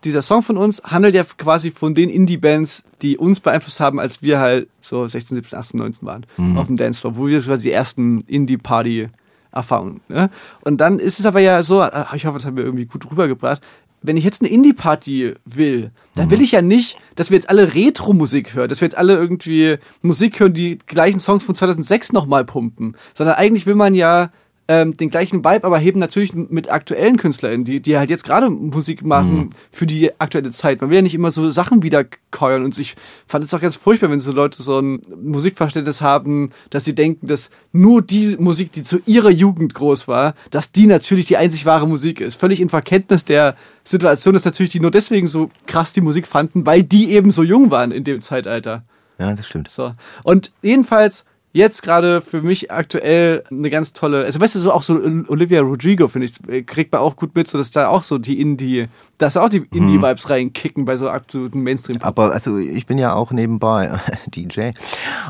dieser 0.04 0.22
Song 0.22 0.44
von 0.44 0.58
uns 0.58 0.82
handelt 0.84 1.14
ja 1.16 1.24
quasi 1.38 1.72
von 1.72 1.94
den 1.96 2.10
Indie-Bands, 2.10 2.84
die 3.02 3.18
uns 3.18 3.40
beeinflusst 3.40 3.80
haben, 3.82 4.00
als 4.00 4.22
wir 4.22 4.40
halt 4.40 4.70
so 4.82 5.08
16, 5.08 5.36
17, 5.36 5.60
18, 5.60 5.78
19 5.80 6.08
waren 6.08 6.26
Mhm. 6.38 6.58
auf 6.58 6.68
dem 6.68 6.78
Dancefloor, 6.78 7.18
wo 7.18 7.28
wir 7.28 7.42
quasi 7.42 7.64
die 7.64 7.72
ersten 7.74 8.22
Indie-Party-Erfahrungen. 8.22 10.02
Ne? 10.08 10.30
Und 10.62 10.80
dann 10.82 11.00
ist 11.00 11.20
es 11.20 11.26
aber 11.26 11.40
ja 11.40 11.64
so, 11.64 11.82
äh, 11.82 12.06
ich 12.16 12.26
hoffe, 12.26 12.38
das 12.38 12.46
haben 12.46 12.58
wir 12.58 12.64
irgendwie 12.64 12.86
gut 12.86 13.10
rübergebracht. 13.10 13.62
Wenn 14.02 14.16
ich 14.18 14.24
jetzt 14.24 14.42
eine 14.42 14.50
Indie-Party 14.50 15.34
will, 15.46 15.92
dann 16.16 16.28
Mhm. 16.28 16.32
will 16.32 16.42
ich 16.42 16.52
ja 16.54 16.62
nicht, 16.62 16.98
dass 17.16 17.30
wir 17.32 17.36
jetzt 17.36 17.50
alle 17.50 17.74
Retro-Musik 17.76 18.56
hören, 18.56 18.70
dass 18.70 18.80
wir 18.82 18.86
jetzt 18.86 18.98
alle 18.98 19.16
irgendwie 19.16 19.78
Musik 20.02 20.40
hören, 20.40 20.54
die 20.54 20.78
gleichen 20.88 21.20
Songs 21.20 21.44
von 21.44 21.56
2006 21.56 22.14
nochmal 22.14 22.46
pumpen, 22.46 22.96
sondern 23.14 23.36
eigentlich 23.36 23.66
will 23.66 23.76
man 23.76 23.94
ja 23.96 24.32
ähm, 24.70 24.96
den 24.96 25.10
gleichen 25.10 25.44
Vibe, 25.44 25.64
aber 25.64 25.80
heben 25.80 26.00
natürlich 26.00 26.36
mit 26.36 26.72
aktuellen 26.72 27.18
KünstlerInnen, 27.18 27.66
die, 27.66 27.80
die 27.82 27.98
halt 27.98 28.12
jetzt 28.12 28.24
gerade 28.24 28.52
Musik 28.52 29.04
machen 29.04 29.56
für 29.72 29.88
die 29.88 30.12
aktuelle 30.20 30.52
Zeit. 30.52 30.80
Man 30.80 30.92
will 30.92 30.98
ja 30.98 31.02
nicht 31.02 31.16
immer 31.16 31.32
so 31.32 31.50
Sachen 31.50 31.82
wiederkäuern 31.82 32.64
und 32.64 32.78
ich 32.78 32.96
fand 33.26 33.44
es 33.44 33.54
auch 33.56 33.62
ganz 33.62 33.76
furchtbar, 33.76 34.12
wenn 34.12 34.22
so 34.22 34.32
Leute 34.32 34.62
so 34.62 34.80
ein 34.80 35.02
Musikverständnis 35.20 36.02
haben, 36.02 36.52
dass 36.70 36.86
sie 36.86 36.94
denken, 36.94 37.26
dass 37.26 37.50
nur 37.72 38.04
die 38.04 38.38
Musik, 38.38 38.72
die 38.72 38.84
zu 38.84 39.00
ihrer 39.08 39.32
Jugend 39.32 39.74
groß 39.74 40.08
war, 40.08 40.36
dass 40.52 40.72
die 40.72 40.86
natürlich 40.86 41.26
die 41.26 41.38
einzig 41.38 41.66
wahre 41.66 41.88
Musik 41.88 42.22
ist. 42.22 42.40
Völlig 42.40 42.62
in 42.62 42.70
Verkenntnis 42.70 43.26
der 43.26 43.56
Situation, 43.84 44.36
dass 44.36 44.46
natürlich 44.46 44.72
die 44.72 44.80
nur 44.80 44.92
deswegen 44.92 45.28
so 45.28 45.50
krass 45.66 45.94
die 45.94 46.02
Musik 46.02 46.28
fanden, 46.28 46.68
weil 46.68 46.84
die 46.84 47.10
eben 47.10 47.32
so 47.32 47.42
jung 47.42 47.72
waren 47.72 47.92
in 47.92 48.04
dem 48.04 48.22
Zeitalter. 48.22 48.84
Ja, 49.18 49.34
das 49.34 49.48
stimmt. 49.48 49.70
So. 49.72 49.96
Und 50.22 50.52
jedenfalls 50.62 51.26
jetzt 51.52 51.82
gerade 51.82 52.22
für 52.22 52.42
mich 52.42 52.72
aktuell 52.72 53.44
eine 53.50 53.70
ganz 53.70 53.94
tolle, 53.94 54.24
also 54.26 54.40
weißt 54.40 54.56
du, 54.56 54.60
so 54.60 54.72
auch 54.72 54.84
so 54.84 55.02
Olivia 55.28 55.62
Rodrigo, 55.62 56.08
finde 56.08 56.28
ich, 56.28 56.68
kriegt 56.68 56.92
man 56.92 57.02
auch 57.02 57.16
gut 57.16 57.36
mit, 57.36 57.48
so 57.48 57.58
dass 57.58 57.72
da 57.72 57.88
auch 57.88 58.04
so 58.04 58.18
die 58.18 58.40
Indie, 58.40 58.88
dass 59.18 59.36
auch 59.36 59.50
die 59.50 59.66
Indie-Vibes 59.74 60.30
reinkicken 60.30 60.86
bei 60.86 60.96
so 60.98 61.10
absoluten 61.10 61.62
mainstream 61.62 61.98
Aber 62.02 62.32
also 62.32 62.58
ich 62.58 62.86
bin 62.86 62.98
ja 62.98 63.14
auch 63.14 63.32
nebenbei 63.32 64.00
DJ. 64.28 64.72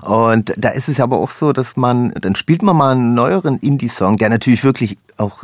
Und 0.01 0.53
da 0.57 0.69
ist 0.69 0.89
es 0.89 0.99
aber 0.99 1.17
auch 1.17 1.31
so, 1.31 1.53
dass 1.53 1.77
man, 1.77 2.11
dann 2.11 2.35
spielt 2.35 2.63
man 2.63 2.75
mal 2.75 2.91
einen 2.91 3.13
neueren 3.13 3.57
Indie-Song, 3.57 4.17
der 4.17 4.29
natürlich 4.29 4.63
wirklich 4.63 4.97
auch 5.17 5.43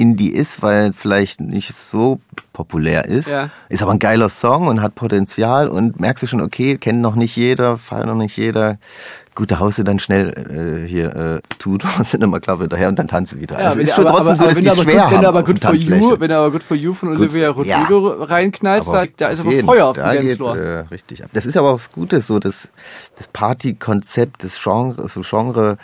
Indie 0.00 0.30
ist, 0.30 0.62
weil 0.62 0.92
vielleicht 0.92 1.40
nicht 1.40 1.74
so 1.74 2.20
populär 2.52 3.06
ist. 3.06 3.28
Ja. 3.28 3.50
Ist 3.68 3.82
aber 3.82 3.92
ein 3.92 3.98
geiler 3.98 4.28
Song 4.28 4.66
und 4.66 4.82
hat 4.82 4.94
Potenzial 4.94 5.68
und 5.68 6.00
merkst 6.00 6.22
du 6.22 6.26
schon, 6.26 6.40
okay, 6.40 6.76
kennt 6.76 7.00
noch 7.00 7.14
nicht 7.14 7.36
jeder, 7.36 7.76
feiert 7.76 8.06
noch 8.06 8.14
nicht 8.14 8.36
jeder. 8.36 8.78
Gut, 9.34 9.50
da 9.50 9.60
haust 9.60 9.78
du 9.78 9.84
dann 9.84 9.98
schnell 9.98 10.84
äh, 10.84 10.88
hier 10.88 11.14
äh, 11.14 11.40
tut 11.58 11.84
und 11.98 12.06
sind 12.06 12.22
immer 12.22 12.40
klar 12.40 12.58
hinterher 12.58 12.88
und 12.88 12.98
dann 12.98 13.08
tanzt 13.08 13.32
du 13.32 13.38
wieder. 13.38 13.58
Ja, 13.58 13.66
also 13.66 13.78
wenn 13.78 13.86
ist 13.86 13.94
schon 13.94 14.06
aber, 14.06 14.16
trotzdem 14.16 14.34
aber, 14.34 14.38
so, 14.38 14.46
dass 14.46 14.56
wenn 14.56 14.62
die 14.64 14.70
aber, 14.70 14.82
schwer 14.82 14.94
gut, 14.94 15.10
wenn 15.10 15.16
haben 15.16 15.22
du 15.22 15.28
aber 15.28 15.42
Good 15.44 15.58
for 15.60 15.74
You, 15.74 16.16
wenn 16.18 16.32
aber 16.32 16.50
Good 16.50 16.62
for 16.62 16.76
You 16.76 16.94
von 16.94 17.08
Olivia 17.10 17.50
Rodrigo 17.50 18.08
reinknallst, 18.08 18.88
Aber 18.88 19.06
da, 19.06 19.12
da 19.16 19.28
ist 19.28 19.40
aber 19.40 19.52
jeden. 19.52 19.66
Feuer 19.66 19.86
auf 19.86 19.96
dem 19.96 20.04
Dancefloor. 20.04 20.56
äh, 20.56 20.78
richtig 20.90 21.24
ab. 21.24 21.30
Das 21.32 21.46
ist 21.46 21.56
aber 21.56 21.70
auch 21.70 21.76
das 21.76 21.92
Gute, 21.92 22.20
so 22.20 22.38
das, 22.38 22.68
das 23.16 23.28
Partykonzept, 23.28 24.42
das 24.42 24.60
Genre, 24.62 25.08
so 25.08 25.22
Genre 25.22 25.78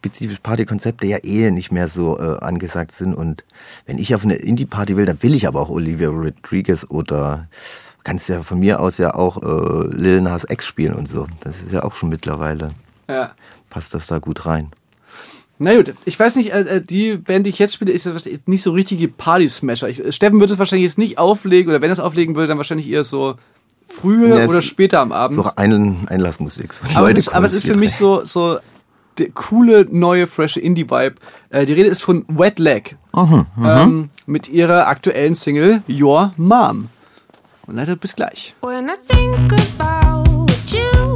spezifisch 0.00 0.38
Partykonzepte 0.38 1.06
ja 1.06 1.18
eh 1.22 1.50
nicht 1.50 1.70
mehr 1.72 1.86
so 1.88 2.18
äh, 2.18 2.38
angesagt 2.40 2.92
sind. 2.92 3.12
Und 3.14 3.44
wenn 3.86 3.98
ich 3.98 4.14
auf 4.14 4.24
eine 4.24 4.36
Indie-Party 4.36 4.96
will, 4.96 5.04
dann 5.04 5.22
will 5.22 5.34
ich 5.34 5.46
aber 5.46 5.60
auch 5.60 5.68
Olivia 5.68 6.08
Rodriguez 6.08 6.86
oder 6.88 7.48
kannst 8.02 8.30
ja 8.30 8.42
von 8.42 8.58
mir 8.58 8.80
aus 8.80 8.96
ja 8.96 9.14
auch 9.14 9.42
äh, 9.42 9.94
Lil 9.94 10.22
Nas 10.22 10.46
X 10.48 10.64
spielen 10.66 10.94
und 10.94 11.06
so. 11.06 11.26
Das 11.40 11.60
ist 11.60 11.72
ja 11.72 11.84
auch 11.84 11.94
schon 11.94 12.08
mittlerweile, 12.08 12.68
Ja. 13.10 13.32
passt 13.68 13.92
das 13.92 14.06
da 14.06 14.18
gut 14.18 14.46
rein. 14.46 14.70
Na 15.58 15.74
gut, 15.76 15.92
ich 16.06 16.18
weiß 16.18 16.36
nicht, 16.36 16.54
äh, 16.54 16.76
äh, 16.76 16.80
die 16.82 17.18
Band, 17.18 17.44
die 17.44 17.50
ich 17.50 17.58
jetzt 17.58 17.74
spiele, 17.74 17.92
ist 17.92 18.06
ja 18.06 18.12
nicht 18.46 18.62
so 18.62 18.70
richtige 18.70 19.06
Party-Smasher. 19.08 19.90
Ich- 19.90 20.14
Steffen 20.14 20.40
würde 20.40 20.54
es 20.54 20.58
wahrscheinlich 20.58 20.86
jetzt 20.88 20.96
nicht 20.96 21.18
auflegen, 21.18 21.68
oder 21.70 21.82
wenn 21.82 21.90
er 21.90 21.92
es 21.92 22.00
auflegen 22.00 22.34
würde, 22.34 22.48
dann 22.48 22.56
wahrscheinlich 22.56 22.88
eher 22.88 23.04
so 23.04 23.34
früher 23.86 24.38
Ja, 24.38 24.46
oder 24.46 24.62
später 24.62 25.00
am 25.00 25.12
Abend. 25.12 25.36
So 25.36 25.50
ein 25.56 26.08
Einlassmusik. 26.08 26.72
So 26.72 26.84
aber, 26.94 27.10
es 27.10 27.18
ist, 27.18 27.34
aber 27.34 27.44
es 27.44 27.52
ist 27.52 27.66
für 27.66 27.74
mich 27.76 27.94
so, 27.94 28.24
so 28.24 28.58
der 29.18 29.30
coole, 29.30 29.86
neue, 29.90 30.26
frische 30.26 30.60
Indie-Vibe. 30.60 31.16
Äh, 31.50 31.66
die 31.66 31.72
Rede 31.72 31.88
ist 31.88 32.02
von 32.02 32.24
Wet 32.28 32.58
Leg. 32.58 32.96
Mhm, 33.12 33.46
ähm, 33.64 34.10
mit 34.26 34.48
ihrer 34.48 34.86
aktuellen 34.86 35.34
Single 35.34 35.82
Your 35.88 36.32
Mom. 36.36 36.88
Und 37.66 37.76
leider 37.76 37.96
bis 37.96 38.16
gleich. 38.16 38.54
When 38.62 38.88
I 38.88 38.92
think 39.08 39.52
about 39.52 40.28
what 40.30 41.09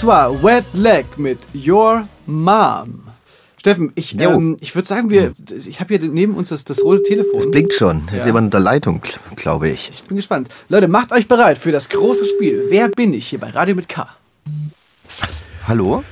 Das 0.00 0.06
war 0.06 0.42
Wet 0.42 0.64
Leg 0.72 1.18
mit 1.18 1.38
Your 1.54 2.08
Mom. 2.24 3.02
Steffen, 3.58 3.92
ich, 3.96 4.18
ähm, 4.18 4.56
ich 4.58 4.74
würde 4.74 4.88
sagen, 4.88 5.10
wir, 5.10 5.34
ich 5.68 5.78
habe 5.78 5.94
hier 5.94 6.08
neben 6.10 6.36
uns 6.36 6.48
das, 6.48 6.64
das 6.64 6.82
rote 6.82 7.02
Telefon. 7.02 7.38
Es 7.38 7.50
blinkt 7.50 7.74
schon. 7.74 8.06
Da 8.06 8.12
ist 8.14 8.20
Ja. 8.20 8.26
jemand 8.28 8.46
in 8.46 8.50
der 8.52 8.60
Leitung, 8.60 9.02
gl- 9.02 9.18
glaube 9.36 9.68
ich. 9.68 9.90
Ich 9.92 10.02
bin 10.04 10.16
gespannt. 10.16 10.48
Leute, 10.70 10.88
macht 10.88 11.12
euch 11.12 11.28
bereit 11.28 11.58
für 11.58 11.70
das 11.70 11.90
große 11.90 12.24
Spiel. 12.24 12.64
Wer 12.70 12.88
bin 12.88 13.12
ich 13.12 13.26
hier 13.26 13.40
bei 13.40 13.50
Radio 13.50 13.74
mit 13.74 13.90
K? 13.90 14.08
Hallo? 15.68 16.02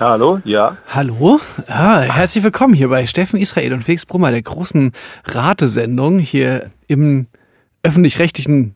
Hallo, 0.00 0.40
ja. 0.44 0.78
Hallo, 0.88 1.38
ah, 1.68 2.00
herzlich 2.00 2.42
willkommen 2.42 2.74
hier 2.74 2.88
bei 2.88 3.06
Steffen 3.06 3.38
Israel 3.40 3.74
und 3.74 3.84
Felix 3.84 4.06
Brummer, 4.06 4.32
der 4.32 4.42
großen 4.42 4.90
Ratesendung 5.26 6.18
hier 6.18 6.72
im 6.88 7.28
öffentlich-rechtlichen 7.84 8.74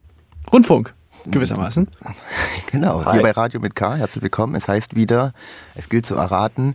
Rundfunk 0.52 0.94
gewissermaßen. 1.30 1.88
Genau, 2.70 3.10
hier 3.12 3.22
bei 3.22 3.30
Radio 3.30 3.60
mit 3.60 3.76
K. 3.76 3.94
Herzlich 3.94 4.22
willkommen. 4.22 4.54
Es 4.56 4.66
heißt 4.66 4.96
wieder, 4.96 5.32
es 5.76 5.88
gilt 5.88 6.06
zu 6.06 6.16
erraten, 6.16 6.74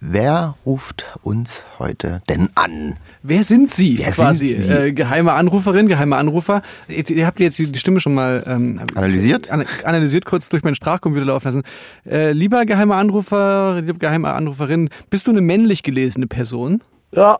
wer 0.00 0.54
ruft 0.64 1.04
uns 1.22 1.66
heute 1.78 2.22
denn 2.30 2.48
an? 2.54 2.96
Wer 3.22 3.44
sind 3.44 3.68
Sie 3.68 3.98
Wer 3.98 4.12
quasi? 4.12 4.46
sind 4.54 4.62
Sie? 4.62 4.70
Äh, 4.70 4.92
geheime 4.92 5.32
Anruferin, 5.32 5.86
geheime 5.86 6.16
Anrufer. 6.16 6.62
Ihr, 6.88 7.08
ihr 7.10 7.26
habt 7.26 7.40
jetzt 7.40 7.58
die 7.58 7.70
die 7.70 7.78
Stimme 7.78 8.00
schon 8.00 8.14
mal 8.14 8.42
ähm, 8.46 8.80
Analysiert? 8.94 9.50
An, 9.50 9.66
analysiert, 9.84 10.24
kurz 10.24 10.48
durch 10.48 10.62
meinen 10.62 10.76
Sprachcomputer 10.76 11.26
laufen 11.26 11.46
lassen. 11.46 11.62
Äh, 12.08 12.32
lieber 12.32 12.64
geheimer 12.64 12.96
Anrufer, 12.96 13.82
liebe 13.82 13.98
geheime 13.98 14.32
Anruferin, 14.32 14.88
bist 15.10 15.26
du 15.26 15.30
eine 15.30 15.42
männlich 15.42 15.82
gelesene 15.82 16.26
Person? 16.26 16.82
Ja. 17.12 17.38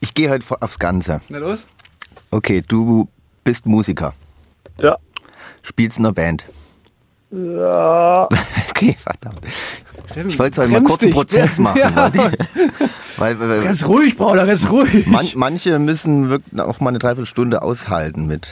Ich 0.00 0.12
gehe 0.14 0.28
heute 0.28 0.44
aufs 0.60 0.78
Ganze. 0.78 1.20
Na 1.30 1.38
los. 1.38 1.66
Okay, 2.30 2.62
du 2.66 3.08
bist 3.44 3.66
Musiker, 3.66 4.14
Ja. 4.80 4.96
spielst 5.62 5.98
in 5.98 6.04
einer 6.06 6.12
Band. 6.14 6.44
Ja. 7.30 8.28
Okay, 8.76 8.96
verdammt. 8.98 9.38
Ich 10.28 10.36
wollte 10.36 10.60
mal 10.62 10.68
bremst 10.68 10.88
kurz 10.90 11.02
einen. 11.04 11.12
Prozess 11.12 11.58
machen. 11.60 11.78
Ja. 11.80 12.10
Weil, 13.16 13.38
weil, 13.38 13.48
weil 13.48 13.62
Ganz 13.62 13.86
ruhig, 13.86 14.16
Paula, 14.16 14.46
ganz 14.46 14.68
ruhig. 14.68 15.06
man, 15.06 15.24
manche 15.36 15.78
müssen 15.78 16.28
wirklich 16.28 16.60
auch 16.60 16.80
mal 16.80 16.88
eine 16.88 16.98
Dreiviertelstunde 16.98 17.62
aushalten 17.62 18.26
mit 18.26 18.48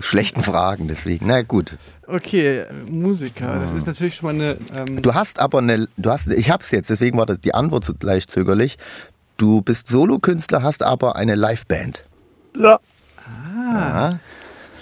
schlechten 0.00 0.42
Fragen. 0.42 0.86
Deswegen, 0.86 1.28
na 1.28 1.40
gut. 1.40 1.78
Okay, 2.06 2.66
Musiker, 2.90 3.58
das 3.58 3.72
ist 3.72 3.86
natürlich 3.86 4.16
schon 4.16 4.36
mal 4.36 4.44
eine. 4.44 4.58
Ähm, 4.86 5.00
Du 5.00 5.14
hast 5.14 5.38
aber 5.38 5.58
eine, 5.58 5.88
du 5.96 6.10
hast, 6.10 6.28
ich 6.28 6.50
hab's 6.50 6.70
jetzt, 6.72 6.90
deswegen 6.90 7.16
war 7.16 7.24
das 7.24 7.40
die 7.40 7.54
Antwort 7.54 7.84
so 7.86 7.94
leicht 8.02 8.30
zögerlich. 8.30 8.76
Du 9.38 9.62
bist 9.62 9.88
Solokünstler, 9.88 10.62
hast 10.62 10.82
aber 10.82 11.16
eine 11.16 11.36
Liveband. 11.36 12.04
Ja. 12.54 12.78
Ja. 13.72 14.18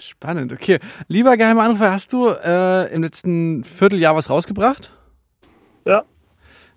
spannend, 0.01 0.53
okay. 0.53 0.79
Lieber 1.09 1.37
geheimer 1.37 1.63
Anrufer, 1.63 1.93
hast 1.93 2.13
du 2.13 2.29
äh, 2.29 2.93
im 2.93 3.03
letzten 3.03 3.65
Vierteljahr 3.65 4.15
was 4.17 4.29
rausgebracht? 4.31 4.93
Ja. 5.85 6.05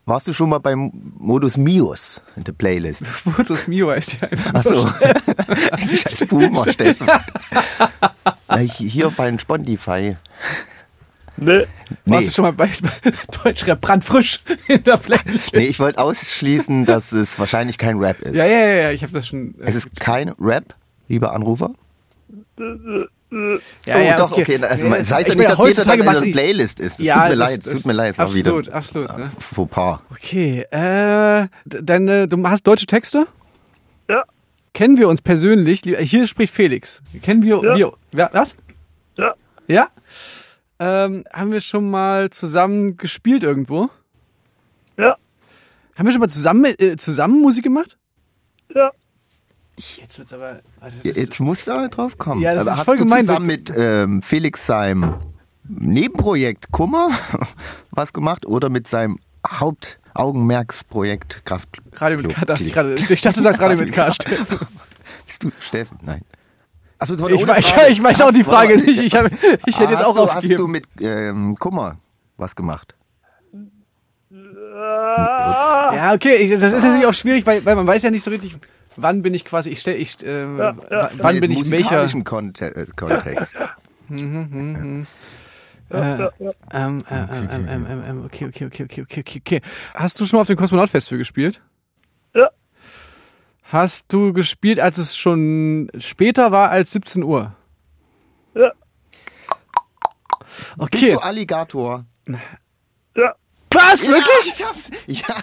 Warst 0.06 0.28
du 0.28 0.34
schon 0.34 0.50
mal 0.50 0.60
beim 0.60 0.92
Modus 1.18 1.56
Mios 1.56 2.22
in 2.36 2.44
der 2.44 2.52
Playlist? 2.52 3.06
Fotos 3.08 3.68
Mio 3.68 3.90
heißt 3.90 4.18
ja 4.22 4.28
einfach. 4.28 4.54
Achso. 4.56 4.88
Scheiß 5.78 6.26
Boomer, 6.28 6.70
Steffen. 6.72 7.08
Na, 8.50 8.58
hier 8.58 9.10
bei 9.16 9.38
Spotify. 9.38 10.18
Nee. 11.38 11.66
Warst 12.06 12.28
du 12.28 12.32
schon 12.32 12.44
mal 12.44 12.52
bei 12.54 12.70
Deutschrap 13.44 13.82
brandfrisch 13.82 14.42
in 14.68 14.84
der 14.84 14.98
Playlist? 14.98 15.54
nee, 15.54 15.66
ich 15.68 15.80
wollte 15.80 16.00
ausschließen, 16.00 16.86
dass 16.86 17.12
es 17.12 17.40
wahrscheinlich 17.40 17.78
kein 17.78 17.98
Rap 17.98 18.20
ist. 18.22 18.36
Ja, 18.36 18.46
ja, 18.46 18.60
ja, 18.60 18.74
ja, 18.76 18.92
ich 18.92 19.04
habe 19.04 19.14
das 19.14 19.28
schon. 19.28 19.56
äh, 19.60 19.64
Es 19.66 19.76
ist 19.76 19.96
kein 20.00 20.30
Rap, 20.40 20.76
lieber 21.08 21.34
Anrufer. 21.34 21.74
Ja, 22.58 23.96
oh, 23.96 24.00
ja, 24.00 24.16
doch, 24.18 24.32
okay. 24.32 24.60
Also, 24.64 24.86
Ja, 24.86 24.98
das 24.98 25.12
heißt 25.12 25.28
ja 25.28 25.34
ich 25.34 25.38
nicht, 25.40 25.50
dass 25.50 25.58
jeder 25.68 25.84
dann 25.86 26.00
in 26.00 26.06
machst 26.06 26.22
der 26.22 26.28
du- 26.28 26.34
Playlist 26.34 26.80
ist. 26.80 27.00
Es 27.00 27.06
Ja, 27.06 27.14
tut 27.16 27.24
mir 27.24 27.30
das- 27.30 27.38
leid, 27.38 27.66
es 27.66 27.74
tut 27.74 27.86
mir 27.86 27.94
leid. 27.94 28.10
Es 28.14 28.20
absolut, 28.20 28.66
wieder 28.66 28.76
absolut, 28.76 29.18
ne? 29.18 29.32
Fauxpas. 29.40 30.00
Okay, 30.12 30.62
äh, 30.72 31.48
deine, 31.66 32.28
du 32.28 32.48
hast 32.48 32.64
deutsche 32.68 32.86
Texte? 32.86 33.28
Ja. 34.10 34.24
Kennen 34.74 34.98
wir 34.98 35.08
uns 35.10 35.22
persönlich? 35.22 35.84
Lieber- 35.86 35.98
Hier 36.00 36.28
spricht 36.28 36.54
Felix. 36.54 37.02
Kennen 37.22 37.44
wir, 37.44 37.62
Ja. 37.78 37.92
wir 38.12 38.30
was? 38.34 38.56
Ja. 39.18 39.34
Ja? 39.68 39.88
Ähm, 40.80 41.24
haben 41.32 41.52
wir 41.52 41.62
schon 41.62 41.90
mal 41.90 42.30
zusammen 42.30 42.98
gespielt 42.98 43.44
irgendwo? 43.44 43.90
Ja. 44.98 45.18
Haben 45.96 46.06
wir 46.06 46.12
schon 46.12 46.22
mal 46.22 46.30
zusammen, 46.30 46.66
äh, 46.78 46.98
zusammen 46.98 47.42
Musik 47.42 47.64
gemacht? 47.64 47.98
Ja. 48.74 48.92
Jetzt 49.78 50.20
wird's 50.20 50.32
aber. 50.34 50.60
also 50.80 50.98
Ja, 51.04 51.12
Jetzt 51.14 51.40
muss 51.40 51.66
da 51.66 51.88
drauf 51.88 52.18
kommen. 52.18 52.42
Ja, 52.42 52.54
das 52.54 52.62
also 52.68 52.72
ist 52.72 52.78
hast 52.80 52.86
voll 52.86 52.98
du 52.98 53.04
gemein, 53.06 53.22
zusammen 53.22 53.46
mit 53.48 53.72
ähm, 53.76 54.22
Felix 54.22 54.66
seinem 54.68 55.16
Nebenprojekt 55.68 56.72
Kummer 56.72 57.10
was 57.92 58.14
gemacht 58.14 58.46
oder 58.46 58.70
mit 58.70 58.88
seinem 58.88 59.18
Hauptaugenmerksprojekt 59.48 61.44
Kraft? 61.46 61.82
Radio 61.94 62.20
mit 62.20 62.30
K, 62.36 62.54
ich 62.60 62.74
gerade. 62.74 62.94
Ich 62.96 63.22
dachte, 63.22 63.38
du 63.38 63.44
sagst 63.44 63.60
Radio 63.62 63.78
mit 63.78 63.92
K. 63.94 64.12
Steffen. 64.12 64.60
Bist 65.26 65.44
du 65.44 65.52
Steffen? 65.60 65.98
Nein. 66.04 66.22
Also, 67.00 67.16
das 67.16 67.24
war 67.24 67.30
Ich, 67.32 67.44
weiß- 67.44 67.88
ich 67.90 68.04
weiß 68.04 68.22
auch 68.22 68.32
die 68.32 68.44
Frage 68.44 68.78
nicht. 68.78 69.02
Ich, 69.02 69.16
hab, 69.16 69.26
ich 69.66 69.80
hätte 69.80 69.92
jetzt 69.92 70.06
auch 70.06 70.14
du, 70.16 70.22
Hast 70.22 70.34
du 70.34 70.38
aufgegeben. 70.38 70.72
mit 70.72 70.86
ähm, 71.02 71.56
Kummer 71.60 71.98
was 72.38 72.56
gemacht? 72.56 72.96
Ja, 74.76 76.14
okay, 76.14 76.48
das 76.58 76.74
ist 76.74 76.82
natürlich 76.82 77.06
auch 77.06 77.14
schwierig, 77.14 77.46
weil, 77.46 77.64
weil 77.66 77.76
man 77.76 77.86
weiß 77.88 78.04
ja 78.04 78.12
nicht 78.12 78.24
so 78.24 78.32
richtig, 78.32 78.56
wann 78.96 79.22
bin 79.22 79.34
ich 79.34 79.46
quasi, 79.46 79.70
ich 79.70 79.80
stell, 79.82 79.96
ich, 79.96 80.18
ähm, 80.24 80.58
Ja, 80.58 80.76
ja. 80.90 81.10
wann 81.18 81.40
bin 81.40 81.52
ich 81.52 81.60
in 81.66 81.72
welcher. 81.72 82.08
Konte 82.24 82.76
äh, 82.76 82.86
Kontext. 82.96 83.56
Ähm, 84.10 85.06
äh, 85.90 86.24
ähm, 86.72 87.04
ähm, 87.12 87.30
ähm, 87.52 87.68
ähm, 87.70 88.04
ähm, 88.08 88.26
okay, 88.26 88.46
okay, 88.46 88.66
okay, 88.66 88.84
okay, 88.84 89.02
okay, 89.02 89.20
okay, 89.22 89.42
okay. 89.46 89.62
Hast 89.94 90.20
du 90.20 90.26
schon 90.26 90.38
mal 90.38 90.42
auf 90.42 90.48
dem 90.48 90.58
Kosmonaut-Festival 90.58 91.18
gespielt? 91.20 91.62
Ja. 92.34 92.50
Hast 93.64 94.12
du 94.12 94.34
gespielt, 94.34 94.80
als 94.80 94.98
es 94.98 95.16
schon 95.16 95.90
später 95.98 96.52
war 96.52 96.70
als 96.70 96.92
17 96.94 97.24
Uhr? 97.24 97.54
Ja. 98.56 98.72
Bist 100.40 100.76
Okay. 100.78 101.12
du 101.12 101.20
Alligator? 101.20 102.06
Ja. 103.16 103.36
Was? 103.74 104.08
Wirklich? 104.08 104.54
Ich 104.54 104.64
hab's. 104.66 104.84
Ja. 105.08 105.36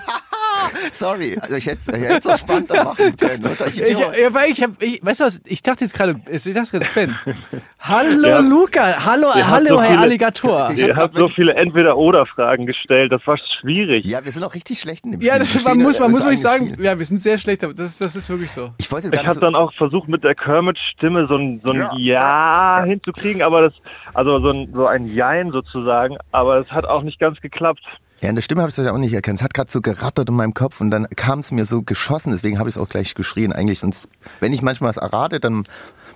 Sorry. 0.93 1.37
Also 1.41 1.55
ich 1.55 1.67
hätte 1.67 1.93
es 1.93 2.27
auch 2.27 2.39
spannender 2.39 2.85
machen 2.85 3.17
können. 3.17 3.45
Oder? 3.45 3.67
Ich, 3.69 3.81
Ich, 3.81 3.99
ja, 3.99 4.09
weil 4.35 4.51
ich, 4.51 4.63
hab, 4.63 4.83
ich, 4.83 5.01
weißt 5.05 5.21
du 5.21 5.25
was, 5.25 5.41
ich 5.45 5.63
dachte 5.63 5.85
jetzt 5.85 5.95
gerade, 5.95 6.21
ich 6.31 6.43
dachte 6.55 6.79
jetzt 6.79 6.95
Ben. 6.95 7.17
Hallo 7.81 8.29
Ja. 8.29 8.39
Luca, 8.41 9.05
hallo, 9.05 9.29
hat 9.35 9.47
hallo 9.47 9.69
so 9.69 9.81
Herr 9.83 9.89
viele- 9.91 10.01
Alligator. 10.01 10.71
Ich 10.71 10.79
Ihr 10.81 10.91
hab 10.95 11.03
habt 11.03 11.15
grad 11.15 11.21
so 11.21 11.29
viele 11.29 11.55
Entweder-Oder-Fragen 11.55 12.67
gestellt. 12.67 13.13
Das 13.13 13.27
war 13.27 13.37
schwierig. 13.61 14.05
ja, 14.05 14.25
wir 14.25 14.33
sind 14.33 14.43
auch 14.45 14.55
richtig 14.55 14.81
schlecht 14.81 15.05
in 15.05 15.13
dem 15.13 15.21
Ja, 15.21 15.35
Spiel. 15.45 15.55
das, 15.55 15.65
man 15.65 15.79
muss, 15.79 15.99
man 15.99 16.11
muss 16.11 16.23
wirklich 16.23 16.41
sagen, 16.41 16.77
ja, 16.81 16.99
wir 16.99 17.07
sind 17.07 17.21
sehr 17.23 17.39
schlecht, 17.39 17.63
aber 17.65 17.75
das, 17.75 17.99
das 17.99 18.17
ist 18.17 18.29
wirklich 18.29 18.51
so. 18.51 18.73
Ich 18.79 18.91
wollte 18.91 19.09
Ich 19.13 19.19
habe 19.19 19.35
so, 19.35 19.41
dann 19.41 19.55
auch 19.55 19.73
versucht, 19.75 20.09
mit 20.09 20.25
der 20.25 20.35
Kermit-Stimme 20.35 21.27
so 21.29 21.37
ein, 21.37 21.61
so 21.65 21.73
ein 21.73 21.89
ja. 21.97 22.83
hinzukriegen, 22.85 23.43
aber 23.43 23.63
das, 23.63 23.73
also 24.15 24.41
so 24.41 24.51
ein, 24.51 24.71
so 24.75 24.87
ein 24.87 25.07
Jein 25.07 25.53
sozusagen, 25.53 26.17
aber 26.33 26.59
es 26.59 26.71
hat 26.73 26.87
auch 26.87 27.03
nicht 27.03 27.19
ganz 27.21 27.41
geklappt. 27.41 27.83
Ja, 28.21 28.29
in 28.29 28.35
der 28.35 28.43
Stimme 28.43 28.61
habe 28.61 28.69
ich 28.69 28.77
das 28.77 28.85
ja 28.85 28.93
auch 28.93 28.99
nicht 28.99 29.15
erkannt. 29.15 29.39
Es 29.39 29.43
hat 29.43 29.55
gerade 29.55 29.71
so 29.71 29.81
gerattert 29.81 30.29
in 30.29 30.35
meinem 30.35 30.53
Kopf 30.53 30.81
und 30.81 30.91
dann 30.91 31.09
kam 31.17 31.39
es 31.39 31.53
mir 31.53 31.65
so 31.65 31.83
geschossen, 31.83 32.33
deswegen 32.33 32.59
habe 32.59 32.69
ich 32.69 32.77
es 32.77 32.79
auch 32.81 32.89
gleich 32.89 33.15
geschrien. 33.15 33.53
Eigentlich 33.53 33.81
sonst, 33.81 34.09
wenn 34.41 34.53
ich 34.53 34.61
manchmal 34.61 34.91
was 34.91 34.99
errate, 34.99 35.41
dann 35.41 35.65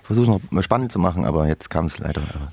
versuche 0.03 0.25
ich 0.25 0.51
noch 0.51 0.61
spannend 0.61 0.91
zu 0.91 0.99
machen, 0.99 1.25
aber 1.25 1.47
jetzt 1.47 1.71
kam 1.71 1.85
es 1.85 1.97
leider. 1.97 2.51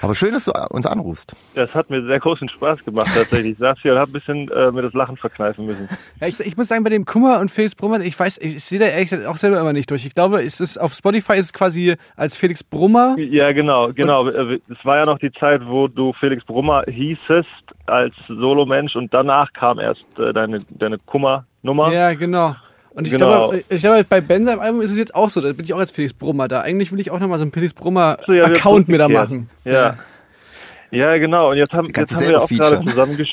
Aber 0.00 0.14
schön, 0.14 0.32
dass 0.32 0.44
du 0.44 0.52
uns 0.70 0.86
anrufst. 0.86 1.34
Das 1.54 1.74
hat 1.74 1.90
mir 1.90 2.04
sehr 2.04 2.20
großen 2.20 2.48
Spaß 2.48 2.84
gemacht 2.84 3.08
tatsächlich. 3.14 3.52
Ich 3.52 3.58
saß 3.58 3.78
hier 3.82 3.92
und 3.94 3.98
habe 3.98 4.10
ein 4.10 4.12
bisschen 4.12 4.48
äh, 4.50 4.70
mir 4.70 4.82
das 4.82 4.92
Lachen 4.92 5.16
verkneifen 5.16 5.66
müssen. 5.66 5.88
Ja, 6.20 6.26
ich, 6.26 6.38
ich 6.40 6.56
muss 6.56 6.68
sagen, 6.68 6.84
bei 6.84 6.90
dem 6.90 7.04
Kummer 7.04 7.40
und 7.40 7.50
Felix 7.50 7.74
Brummer, 7.74 8.00
ich 8.00 8.18
weiß, 8.18 8.38
ich 8.38 8.64
sehe 8.64 8.78
da 8.78 8.86
ehrlich 8.86 9.10
gesagt 9.10 9.28
auch 9.28 9.36
selber 9.36 9.60
immer 9.60 9.72
nicht 9.72 9.90
durch. 9.90 10.06
Ich 10.06 10.14
glaube, 10.14 10.42
es 10.42 10.60
ist 10.60 10.78
auf 10.78 10.92
Spotify 10.94 11.34
ist 11.34 11.46
es 11.46 11.52
quasi 11.52 11.96
als 12.16 12.36
Felix 12.36 12.62
Brummer. 12.64 13.16
Ja, 13.18 13.52
genau, 13.52 13.92
genau. 13.92 14.28
Äh, 14.28 14.60
Es 14.68 14.84
war 14.84 14.96
ja 14.98 15.04
noch 15.04 15.18
die 15.18 15.32
Zeit, 15.32 15.62
wo 15.66 15.88
du 15.88 16.12
Felix 16.14 16.44
Brummer 16.44 16.84
hießest 16.88 17.46
als 17.86 18.14
Solomensch 18.28 18.96
und 18.96 19.12
danach 19.12 19.52
kam 19.52 19.78
erst 19.78 20.04
äh, 20.18 20.32
deine, 20.32 20.60
deine 20.70 20.98
Kummer-Nummer. 20.98 21.92
Ja, 21.92 22.14
genau. 22.14 22.54
Und 22.94 23.06
ich 23.06 23.12
Genau. 23.12 23.26
glaube, 23.50 23.64
ich 23.68 23.80
glaube, 23.82 24.04
bei 24.04 24.20
Ben 24.20 24.44
seinem 24.46 24.60
Album 24.60 24.80
ist 24.82 24.90
es 24.90 24.98
jetzt 24.98 25.14
auch 25.14 25.30
so. 25.30 25.40
Da 25.40 25.52
bin 25.52 25.64
ich 25.64 25.72
auch 25.74 25.78
als 25.78 25.92
Felix 25.92 26.12
Brummer 26.12 26.48
da. 26.48 26.60
Eigentlich 26.60 26.92
will 26.92 27.00
ich 27.00 27.10
auch 27.10 27.20
nochmal 27.20 27.38
so 27.38 27.42
einen 27.42 27.52
Felix 27.52 27.72
Brummer 27.74 28.18
So, 28.26 28.32
ja, 28.32 28.44
Account 28.44 28.88
mir 28.88 28.98
da 28.98 29.08
machen. 29.08 29.48
Ja. 29.64 29.96
Ja, 30.90 31.16
genau. 31.16 31.50
Und 31.50 31.56
jetzt 31.56 31.72
haben, 31.72 31.86
jetzt 31.86 32.14
haben 32.14 32.28
wir 32.28 32.42
auch 32.42 32.48
gerade 32.48 32.76
featuren. 32.76 32.86
zusammen 32.86 33.16
ges 33.16 33.28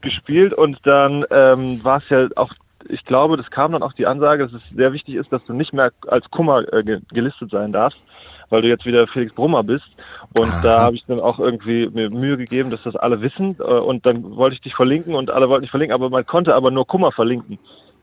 gespielt 0.00 0.54
und 0.54 0.78
dann 0.84 1.26
ähm, 1.30 1.84
war 1.84 1.98
es 1.98 2.08
ja 2.08 2.26
auch, 2.36 2.52
ich 2.88 3.04
glaube, 3.04 3.36
das 3.36 3.50
kam 3.50 3.72
dann 3.72 3.82
auch 3.82 3.92
die 3.92 4.06
Ansage, 4.06 4.44
dass 4.44 4.54
es 4.54 4.62
sehr 4.74 4.94
wichtig 4.94 5.16
ist, 5.16 5.30
dass 5.30 5.44
du 5.44 5.52
nicht 5.52 5.74
mehr 5.74 5.92
als 6.06 6.30
Kummer 6.30 6.64
äh, 6.72 6.82
ge 6.82 7.00
gelistet 7.12 7.50
sein 7.50 7.70
darfst, 7.72 7.98
weil 8.48 8.62
du 8.62 8.68
jetzt 8.68 8.86
wieder 8.86 9.06
Felix 9.08 9.34
Brummer 9.34 9.62
bist. 9.62 9.84
Und 10.38 10.50
da 10.62 10.80
habe 10.80 10.96
ich 10.96 11.04
dann 11.06 11.20
auch 11.20 11.38
irgendwie 11.38 11.86
mir 11.92 12.08
Mühe 12.10 12.38
gegeben, 12.38 12.70
dass 12.70 12.82
das 12.82 12.96
alle 12.96 13.20
wissen. 13.20 13.56
Äh, 13.60 13.64
und 13.64 14.06
dann 14.06 14.34
wollte 14.36 14.54
ich 14.54 14.62
dich 14.62 14.74
verlinken 14.74 15.14
und 15.14 15.30
alle 15.30 15.50
wollten 15.50 15.62
dich 15.62 15.70
verlinken, 15.70 15.94
aber 15.94 16.08
man 16.08 16.24
konnte 16.24 16.54
aber 16.54 16.70
nur 16.70 16.86
Kummer 16.86 17.12
verlinken. 17.12 17.58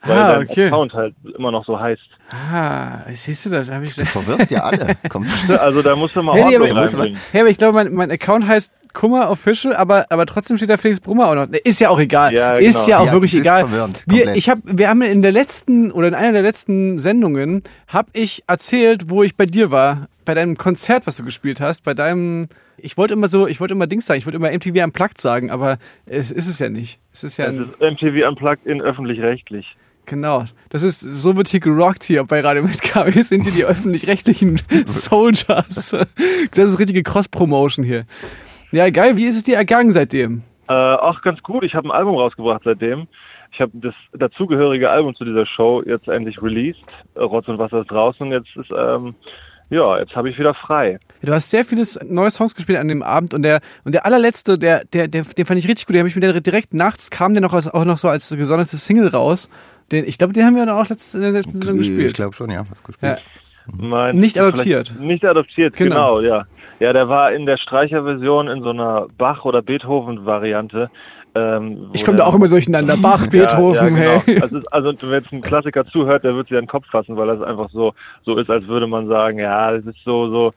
Weil 0.05 0.17
Ah, 0.17 0.33
dein 0.33 0.47
okay. 0.49 0.65
Account 0.67 0.93
halt 0.93 1.15
immer 1.37 1.51
noch 1.51 1.65
so 1.65 1.79
heißt. 1.79 2.01
Ah, 2.31 2.99
siehst 3.13 3.45
du 3.45 3.49
das? 3.51 3.71
Hab 3.71 3.81
ich 3.83 3.95
Du 3.95 4.05
verwirrst 4.05 4.51
ja 4.51 4.63
alle. 4.63 4.87
Komm. 5.09 5.25
Also 5.59 5.81
da 5.81 5.95
musst 5.95 6.15
du 6.15 6.21
mal 6.23 6.33
Hey, 6.35 6.43
nee, 6.45 6.57
Ordnung 6.57 6.71
aber- 6.77 6.81
reinbringen. 6.87 7.19
Hey, 7.31 7.41
aber 7.41 7.49
ich 7.49 7.57
glaube, 7.57 7.73
mein, 7.73 7.93
mein 7.93 8.11
Account 8.11 8.45
heißt 8.47 8.71
Kummer 8.93 9.31
Official, 9.31 9.75
aber, 9.75 10.05
aber 10.09 10.25
trotzdem 10.25 10.57
steht 10.57 10.69
da 10.69 10.77
Felix 10.77 10.99
Brummer 10.99 11.27
auch 11.29 11.35
noch. 11.35 11.47
Ist 11.63 11.79
ja 11.79 11.89
auch 11.89 11.99
egal. 11.99 12.31
Ja, 12.33 12.53
Ist 12.53 12.85
genau. 12.85 12.87
ja 12.89 12.97
auch 12.99 13.05
Ja, 13.07 13.11
wirklich 13.13 13.31
das 13.31 13.39
ist 13.39 13.45
egal. 13.45 13.59
verwirrend, 13.61 14.03
Wir, 14.05 14.35
ich 14.35 14.49
hab, 14.49 14.59
wir 14.63 14.87
haben 14.89 15.01
in 15.01 15.21
der 15.23 15.31
letzten 15.31 15.91
oder 15.91 16.09
in 16.09 16.13
einer 16.13 16.33
der 16.33 16.41
letzten 16.43 16.99
Sendungen 16.99 17.63
habe 17.87 18.09
ich 18.13 18.43
erzählt, 18.45 19.09
wo 19.09 19.23
ich 19.23 19.35
bei 19.35 19.45
dir 19.47 19.71
war, 19.71 20.09
bei 20.25 20.33
deinem 20.35 20.57
Konzert, 20.57 21.07
was 21.07 21.15
du 21.17 21.23
gespielt 21.23 21.59
hast, 21.61 21.83
bei 21.83 21.93
deinem. 21.93 22.45
Ich 22.77 22.97
wollte 22.97 23.13
immer 23.13 23.29
so, 23.29 23.47
ich 23.47 23.59
wollte 23.59 23.73
immer 23.73 23.87
Dings 23.87 24.05
sagen, 24.05 24.17
ich 24.19 24.25
wollte 24.25 24.37
immer 24.37 24.51
MTV 24.51 24.83
Unplugged 24.83 25.19
sagen, 25.19 25.49
aber 25.49 25.77
es 26.05 26.31
ist 26.31 26.47
es 26.47 26.59
ja 26.59 26.69
nicht. 26.69 26.99
Es 27.13 27.23
ist 27.23 27.37
ja 27.37 27.45
ein, 27.47 27.71
ist 27.71 27.79
MTV 27.79 28.27
Unplugged 28.27 28.65
in 28.65 28.81
öffentlich-rechtlich. 28.81 29.75
Genau. 30.05 30.45
Das 30.69 30.83
ist 30.83 30.99
so 30.99 31.35
wird 31.37 31.47
hier 31.47 31.59
gerockt 31.59 32.03
hier 32.03 32.23
bei 32.23 32.41
Radio 32.41 32.63
mit 32.63 32.81
KW 32.81 33.21
sind 33.21 33.43
hier 33.43 33.51
die 33.51 33.65
öffentlich-rechtlichen 33.65 34.61
Soldiers. 34.85 35.95
Das 36.51 36.71
ist 36.71 36.79
richtige 36.79 37.03
Cross-Promotion 37.03 37.85
hier. 37.85 38.05
Ja, 38.71 38.89
geil. 38.89 39.17
Wie 39.17 39.25
ist 39.25 39.37
es 39.37 39.43
dir 39.43 39.55
ergangen 39.55 39.91
seitdem? 39.91 40.41
Äh, 40.67 40.73
auch 40.73 41.21
ganz 41.21 41.43
gut. 41.43 41.63
Ich 41.63 41.75
habe 41.75 41.87
ein 41.87 41.91
Album 41.91 42.15
rausgebracht 42.15 42.61
seitdem. 42.65 43.07
Ich 43.51 43.61
habe 43.61 43.71
das 43.75 43.93
dazugehörige 44.13 44.89
Album 44.89 45.13
zu 45.13 45.25
dieser 45.25 45.45
Show 45.45 45.83
jetzt 45.85 46.07
endlich 46.07 46.41
released. 46.41 46.81
Rotz 47.15 47.47
und 47.47 47.59
Wasser 47.59 47.81
ist 47.81 47.91
draußen. 47.91 48.31
Jetzt 48.31 48.55
ist 48.55 48.71
ähm, 48.75 49.13
ja, 49.69 49.97
jetzt 49.97 50.15
habe 50.15 50.29
ich 50.29 50.37
wieder 50.37 50.53
frei. 50.53 50.99
Du 51.21 51.33
hast 51.33 51.49
sehr 51.49 51.65
viele 51.65 51.83
neue 52.03 52.31
Songs 52.31 52.53
gespielt 52.53 52.77
an 52.77 52.87
dem 52.87 53.01
Abend 53.01 53.33
und 53.33 53.43
der 53.43 53.61
und 53.83 53.93
der 53.93 54.05
allerletzte, 54.05 54.57
der 54.57 54.85
der 54.85 55.07
der 55.07 55.23
den 55.23 55.45
fand 55.45 55.59
ich 55.59 55.67
richtig 55.67 55.85
gut. 55.85 55.95
Den 55.95 55.99
habe 55.99 56.09
ich 56.09 56.15
mir 56.15 56.41
direkt 56.41 56.73
nachts 56.73 57.09
kam 57.09 57.33
der 57.33 57.41
noch 57.41 57.53
als, 57.53 57.67
auch 57.67 57.85
noch 57.85 57.97
so 57.97 58.07
als 58.07 58.29
gesonderte 58.29 58.77
Single 58.77 59.07
raus. 59.07 59.49
Den 59.91 60.05
ich 60.07 60.17
glaube, 60.17 60.33
den 60.33 60.45
haben 60.45 60.55
wir 60.55 60.65
dann 60.65 60.75
auch 60.77 60.87
letzte, 60.89 61.17
in 61.17 61.23
der 61.23 61.31
letzten 61.31 61.57
Saison 61.57 61.75
Ich 61.79 61.87
gespielt. 61.89 62.13
glaube 62.15 62.35
schon, 62.35 62.49
ja. 62.49 62.61
Was 62.69 62.79
Ja. 62.79 62.85
gespielt. 62.87 63.21
Mein, 63.77 64.17
Nicht 64.17 64.33
vielleicht- 64.33 64.53
adoptiert. 64.53 64.99
Nicht 64.99 65.25
adoptiert, 65.25 65.75
Genau. 65.75 66.17
genau. 66.17 66.21
ja. 66.21 66.45
Ja, 66.79 66.91
der 66.91 67.07
war 67.07 67.31
in 67.31 67.45
der 67.45 67.57
Streicherversion 67.57 68.47
in 68.49 68.61
so 68.63 68.71
einer 68.71 69.07
Bach- 69.17 69.45
oder 69.45 69.61
Beethoven-Variante. 69.61 70.89
Ähm, 71.35 71.89
Ich 71.93 72.03
komme 72.03 72.17
da 72.17 72.25
auch 72.25 72.35
immer 72.35 72.47
durcheinander. 72.49 72.97
Bach, 73.01 73.25
Beethoven, 73.27 73.95
ja, 73.97 74.03
ja, 74.03 74.21
hey. 74.25 74.33
genau. 74.35 74.43
also, 74.43 74.57
es- 74.57 74.67
also 74.67 74.93
wenn 75.03 75.11
jetzt 75.23 75.31
ein 75.31 75.41
Klassiker 75.41 75.85
zuhört, 75.85 76.23
der 76.25 76.35
wird 76.35 76.49
sich 76.49 76.57
an 76.57 76.63
den 76.63 76.69
Kopf 76.69 76.87
fassen, 76.87 77.15
weil 77.15 77.27
das 77.27 77.41
einfach 77.41 77.69
so 77.71 77.93
so 78.25 78.35
ist, 78.37 78.49
als 78.49 78.67
würde 78.67 78.85
man 78.87 79.07
sagen, 79.07 79.39
ja, 79.39 79.71
das 79.71 79.85
ist 79.85 80.03
so 80.03 80.29
so 80.29 80.53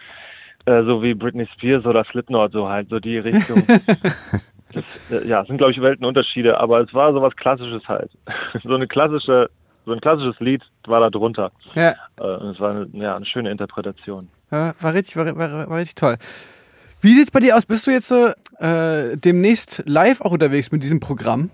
äh, 0.70 0.82
so 0.82 1.00
wie 1.02 1.14
Britney 1.14 1.46
Spears 1.46 1.86
oder 1.86 2.04
Slipknot, 2.04 2.52
so 2.52 2.68
halt 2.68 2.88
so 2.90 2.98
die 2.98 3.18
Richtung. 3.18 3.62
äh, 5.10 5.26
ja, 5.26 5.42
es 5.42 5.46
sind 5.48 5.58
glaube 5.58 5.72
ich 5.72 5.80
Weltenunterschiede, 5.80 6.58
aber 6.58 6.80
es 6.80 6.92
war 6.94 7.12
so 7.12 7.22
was 7.22 7.34
Klassisches 7.36 7.86
halt. 7.88 8.10
so 8.62 8.74
eine 8.74 8.86
klassische 8.86 9.50
so 9.84 9.92
ein 9.92 10.00
klassisches 10.00 10.40
Lied 10.40 10.62
war 10.86 10.98
da 11.00 11.10
drunter. 11.10 11.52
Ja, 11.74 11.94
Äh, 12.18 12.22
und 12.22 12.48
es 12.50 12.58
war 12.60 12.70
eine, 12.72 12.88
ja, 12.92 13.14
eine 13.14 13.24
schöne 13.26 13.50
Interpretation. 13.52 14.28
war, 14.50 14.74
war 14.80 14.94
richtig, 14.94 15.16
war, 15.16 15.26
war, 15.36 15.68
war 15.70 15.76
richtig 15.78 15.94
toll. 15.94 16.16
Wie 17.02 17.14
sieht's 17.14 17.30
bei 17.30 17.38
dir 17.38 17.56
aus? 17.56 17.66
Bist 17.66 17.86
du 17.86 17.92
jetzt 17.92 18.08
so, 18.08 18.32
äh, 18.58 19.16
demnächst 19.16 19.84
live 19.86 20.20
auch 20.22 20.32
unterwegs 20.32 20.72
mit 20.72 20.82
diesem 20.82 20.98
Programm? 20.98 21.50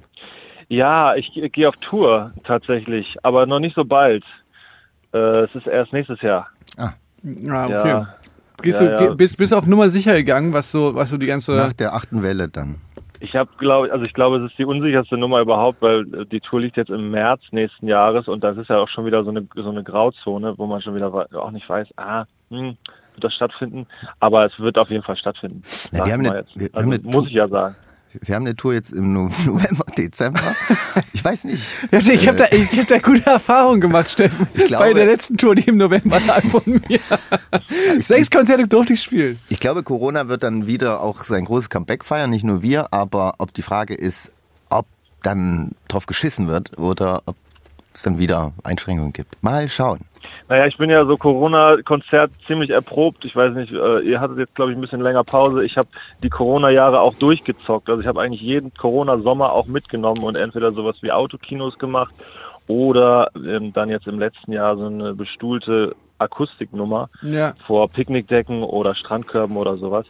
Ja, 0.69 1.15
ich, 1.15 1.35
ge- 1.35 1.47
gehe 1.51 1.69
auf 1.69 1.77
Tour 1.77 2.33
tatsächlich, 2.45 3.17
aber 3.23 3.45
noch 3.45 3.59
nicht 3.59 3.75
so 3.77 3.85
bald. 3.85 4.25
Äh, 5.13 5.19
es 5.19 5.55
ist 5.55 5.67
erst 5.67 5.93
nächstes 5.93 6.23
Jahr. 6.23 6.49
Ah, 6.79 6.95
okay. 7.67 7.71
Ja. 7.89 8.15
Gehst 8.63 8.81
Ja, 8.81 8.97
du, 8.97 9.05
ja. 9.05 9.15
Bist, 9.15 9.37
bist 9.37 9.53
du 9.53 9.57
auf 9.57 9.67
Nummer 9.67 9.91
sicher 9.91 10.15
gegangen, 10.15 10.55
was 10.55 10.73
so, 10.73 10.95
was 10.95 11.11
so 11.11 11.19
die 11.19 11.27
ganze. 11.27 11.53
Nach 11.53 11.73
der 11.75 11.93
achten 11.93 12.23
Welle 12.23 12.49
dann. 12.49 12.77
Ich 13.25 13.37
habe, 13.37 13.49
glaube 13.57 13.93
also 13.93 14.05
ich 14.05 14.13
glaube, 14.15 14.39
es 14.39 14.51
ist 14.51 14.59
die 14.59 14.65
unsicherste 14.65 15.17
Nummer 15.17 15.41
überhaupt, 15.41 15.81
weil 15.81 16.01
äh, 16.13 16.27
die 16.27 16.41
Tour 16.41 16.61
liegt 16.61 16.77
jetzt 16.77 16.91
im 16.91 17.11
März 17.13 17.41
nächsten 17.53 17.87
Jahres 17.87 18.27
und 18.27 18.43
das 18.43 18.57
ist 18.57 18.69
ja 18.69 18.79
auch 18.79 18.89
schon 18.89 19.07
wieder 19.07 19.23
so 19.23 19.31
eine 19.31 19.47
so 19.55 19.71
eine 19.71 19.85
Grauzone, 19.85 20.55
wo 20.59 20.67
man 20.67 20.81
schon 20.83 20.97
wieder 20.97 21.13
auch 21.41 21.51
nicht 21.53 21.69
weiß, 21.69 21.87
ah, 21.99 22.25
hm, 22.51 22.77
wird 23.15 23.25
das 23.25 23.35
stattfinden? 23.35 23.87
Aber 24.19 24.45
es 24.47 24.59
wird 24.59 24.77
auf 24.77 24.91
jeden 24.91 25.05
Fall 25.05 25.17
stattfinden. 25.17 25.63
Ja, 25.93 26.05
wir 26.05 26.13
haben 26.13 26.27
eine- 26.27 26.45
wir 26.55 26.67
haben 26.67 26.75
also, 26.75 26.91
eine 26.91 26.99
muss 27.05 27.27
ich 27.29 27.35
ja 27.35 27.47
sagen. 27.47 27.77
Wir 28.21 28.35
haben 28.35 28.45
eine 28.45 28.55
Tour 28.57 28.75
jetzt 28.75 28.93
im 28.93 29.13
No- 29.13 29.31
November, 29.47 29.85
Dezember. 29.97 30.55
Ich 31.13 31.25
weiß 31.25 31.45
nicht. 31.45 31.65
Ich 31.91 32.29
habe 32.29 32.37
da, 32.39 32.47
ich 32.51 32.79
hab 32.79 32.89
da 32.89 32.99
gute 32.99 33.25
Erfahrungen 33.27 33.81
gemacht, 33.81 34.11
Steffen. 34.11 34.47
Ich 34.55 34.67
glaube- 34.67 34.85
Bei 34.85 34.93
der 34.93 35.07
letzten 35.07 35.37
Tour, 35.39 35.55
die 35.55 35.63
im 35.63 35.77
November 35.79 36.21
lag 36.27 36.43
von 36.45 36.63
mir. 36.67 37.01
Sechs 38.01 38.31
Konzerte 38.31 38.69
durfte 38.69 38.93
ich 38.95 39.03
spielen. 39.03 39.39
Ich 39.49 39.61
glaube, 39.61 39.83
Corona 39.83 40.29
wird 40.29 40.43
dann 40.43 40.67
wieder 40.67 41.01
auch 41.01 41.25
sein 41.25 41.45
großes 41.45 41.71
Comeback 41.71 42.05
feiern, 42.05 42.31
nicht 42.31 42.45
nur 42.45 42.63
wir, 42.63 42.93
aber 42.93 43.35
ob 43.39 43.55
die 43.55 43.63
Frage 43.63 43.95
ist, 43.95 44.31
ob 44.69 44.87
dann 45.23 45.73
drauf 45.89 46.07
geschissen 46.07 46.49
wird 46.49 46.79
oder 46.79 47.23
ob 47.27 47.37
es 47.95 48.03
dann 48.03 48.19
wieder 48.19 48.53
Einschränkungen 48.65 49.13
gibt. 49.13 49.43
Mal 49.43 49.69
schauen. 49.69 50.01
Naja, 50.49 50.67
ich 50.67 50.77
bin 50.79 50.89
ja 50.89 51.05
so 51.05 51.17
Corona-Konzert 51.17 52.31
ziemlich 52.47 52.71
erprobt. 52.71 53.25
Ich 53.25 53.35
weiß 53.35 53.55
nicht, 53.55 53.73
äh, 53.73 54.01
ihr 54.01 54.21
hattet 54.21 54.39
jetzt, 54.39 54.55
glaube 54.55 54.71
ich, 54.71 54.79
ein 54.79 54.81
bisschen 54.81 55.01
länger 55.01 55.25
Pause. 55.25 55.65
Ich 55.65 55.77
habe 55.77 55.89
die 56.23 56.31
Corona-Jahre 56.31 57.01
auch 57.01 57.15
durchgezockt. 57.15 57.89
Also 57.91 58.01
ich 58.01 58.07
habe 58.07 58.21
eigentlich 58.21 58.41
jeden 58.41 58.73
Corona-Sommer 58.75 59.53
auch 59.53 59.67
mitgenommen 59.67 60.23
und 60.23 60.37
entweder 60.37 60.73
sowas 60.73 60.97
wie 61.03 61.11
Autokinos 61.13 61.79
gemacht 61.79 62.15
oder 62.69 63.31
ähm, 63.35 63.73
dann 63.73 63.89
jetzt 63.89 64.07
im 64.07 64.19
letzten 64.19 64.53
Jahr 64.53 64.77
so 64.77 64.87
eine 64.87 65.15
bestuhlte 65.15 65.97
Akustiknummer 66.19 67.09
Ja. 67.23 67.55
vor 67.67 67.89
Picknickdecken 67.89 68.63
oder 68.63 68.95
Strandkörben 68.95 69.57
oder 69.57 69.77
sowas. 69.77 70.07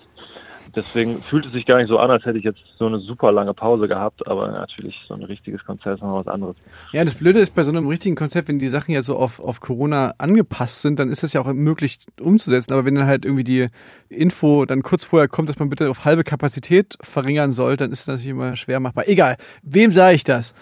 Deswegen 0.74 1.22
fühlt 1.22 1.46
es 1.46 1.52
sich 1.52 1.66
gar 1.66 1.78
nicht 1.78 1.88
so 1.88 1.98
an, 1.98 2.10
als 2.10 2.24
hätte 2.24 2.38
ich 2.38 2.44
jetzt 2.44 2.60
so 2.78 2.86
eine 2.86 2.98
super 2.98 3.30
lange 3.30 3.52
Pause 3.52 3.88
gehabt, 3.88 4.26
aber 4.26 4.50
natürlich 4.50 5.04
so 5.06 5.14
ein 5.14 5.22
richtiges 5.22 5.64
Konzert 5.64 5.96
ist 5.96 6.02
noch 6.02 6.14
was 6.14 6.26
anderes. 6.26 6.56
Ja, 6.92 7.04
das 7.04 7.14
Blöde 7.14 7.40
ist 7.40 7.54
bei 7.54 7.64
so 7.64 7.70
einem 7.70 7.86
richtigen 7.86 8.16
Konzept, 8.16 8.48
wenn 8.48 8.58
die 8.58 8.68
Sachen 8.68 8.92
ja 8.92 9.02
so 9.02 9.16
auf, 9.16 9.38
auf 9.40 9.60
Corona 9.60 10.14
angepasst 10.18 10.82
sind, 10.82 10.98
dann 10.98 11.10
ist 11.10 11.22
das 11.22 11.32
ja 11.32 11.40
auch 11.40 11.52
möglich 11.52 11.98
umzusetzen. 12.20 12.72
Aber 12.72 12.84
wenn 12.84 12.94
dann 12.94 13.06
halt 13.06 13.24
irgendwie 13.24 13.44
die 13.44 13.66
Info 14.08 14.64
dann 14.64 14.82
kurz 14.82 15.04
vorher 15.04 15.28
kommt, 15.28 15.48
dass 15.48 15.58
man 15.58 15.68
bitte 15.68 15.90
auf 15.90 16.04
halbe 16.04 16.24
Kapazität 16.24 16.96
verringern 17.02 17.52
soll, 17.52 17.76
dann 17.76 17.92
ist 17.92 18.00
das 18.00 18.08
natürlich 18.08 18.30
immer 18.30 18.56
schwer 18.56 18.80
machbar. 18.80 19.08
Egal, 19.08 19.36
wem 19.62 19.92
sage 19.92 20.14
ich 20.14 20.24
das? 20.24 20.54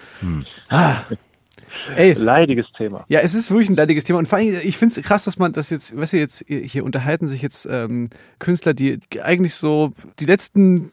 Ah. 0.68 0.96
Ey, 1.96 2.12
Leidiges 2.12 2.72
Thema. 2.72 3.04
Ja, 3.08 3.20
es 3.20 3.34
ist 3.34 3.50
wirklich 3.50 3.70
ein 3.70 3.76
leidiges 3.76 4.04
Thema. 4.04 4.18
Und 4.18 4.28
vor 4.28 4.38
allem, 4.38 4.54
ich 4.62 4.76
finde 4.76 4.98
es 4.98 5.06
krass, 5.06 5.24
dass 5.24 5.38
man 5.38 5.52
das 5.52 5.70
jetzt, 5.70 5.96
weißt 5.96 6.12
du, 6.12 6.16
jetzt 6.18 6.44
hier 6.46 6.84
unterhalten 6.84 7.26
sich 7.26 7.42
jetzt 7.42 7.66
ähm, 7.70 8.10
Künstler, 8.38 8.74
die 8.74 9.00
eigentlich 9.22 9.54
so 9.54 9.90
die 10.18 10.26
letzten 10.26 10.92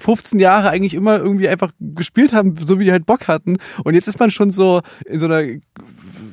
15 0.00 0.38
Jahre 0.38 0.70
eigentlich 0.70 0.94
immer 0.94 1.18
irgendwie 1.18 1.48
einfach 1.48 1.72
gespielt 1.80 2.32
haben, 2.32 2.54
so 2.64 2.78
wie 2.78 2.84
die 2.84 2.92
halt 2.92 3.04
Bock 3.04 3.26
hatten. 3.26 3.58
Und 3.82 3.94
jetzt 3.94 4.06
ist 4.06 4.20
man 4.20 4.30
schon 4.30 4.50
so 4.50 4.80
in 5.04 5.18
so 5.18 5.26
einer, 5.26 5.58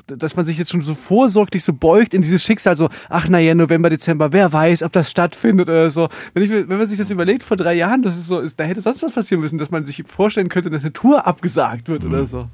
dass 0.05 0.35
man 0.35 0.45
sich 0.45 0.57
jetzt 0.59 0.71
schon 0.71 0.81
so 0.81 0.93
vorsorglich 0.93 1.63
so 1.63 1.73
beugt 1.73 2.13
in 2.13 2.21
dieses 2.21 2.43
Schicksal, 2.43 2.77
so, 2.77 2.89
ach 3.09 3.27
naja, 3.27 3.55
November, 3.55 3.89
Dezember, 3.89 4.31
wer 4.33 4.53
weiß, 4.53 4.83
ob 4.83 4.91
das 4.91 5.09
stattfindet 5.09 5.67
oder 5.67 5.89
so. 5.89 6.09
Wenn, 6.33 6.43
ich, 6.43 6.51
wenn 6.51 6.77
man 6.77 6.87
sich 6.87 6.99
das 6.99 7.09
überlegt 7.09 7.41
vor 7.41 7.57
drei 7.57 7.73
Jahren, 7.73 8.03
das 8.03 8.17
ist 8.17 8.27
so, 8.27 8.39
ist, 8.39 8.59
da 8.59 8.65
hätte 8.65 8.81
sonst 8.81 9.01
was 9.01 9.13
passieren 9.13 9.41
müssen, 9.41 9.57
dass 9.57 9.71
man 9.71 9.85
sich 9.85 10.03
vorstellen 10.05 10.49
könnte, 10.49 10.69
dass 10.69 10.83
eine 10.83 10.93
Tour 10.93 11.25
abgesagt 11.25 11.89
wird 11.89 12.05
oder 12.05 12.27
so. 12.27 12.47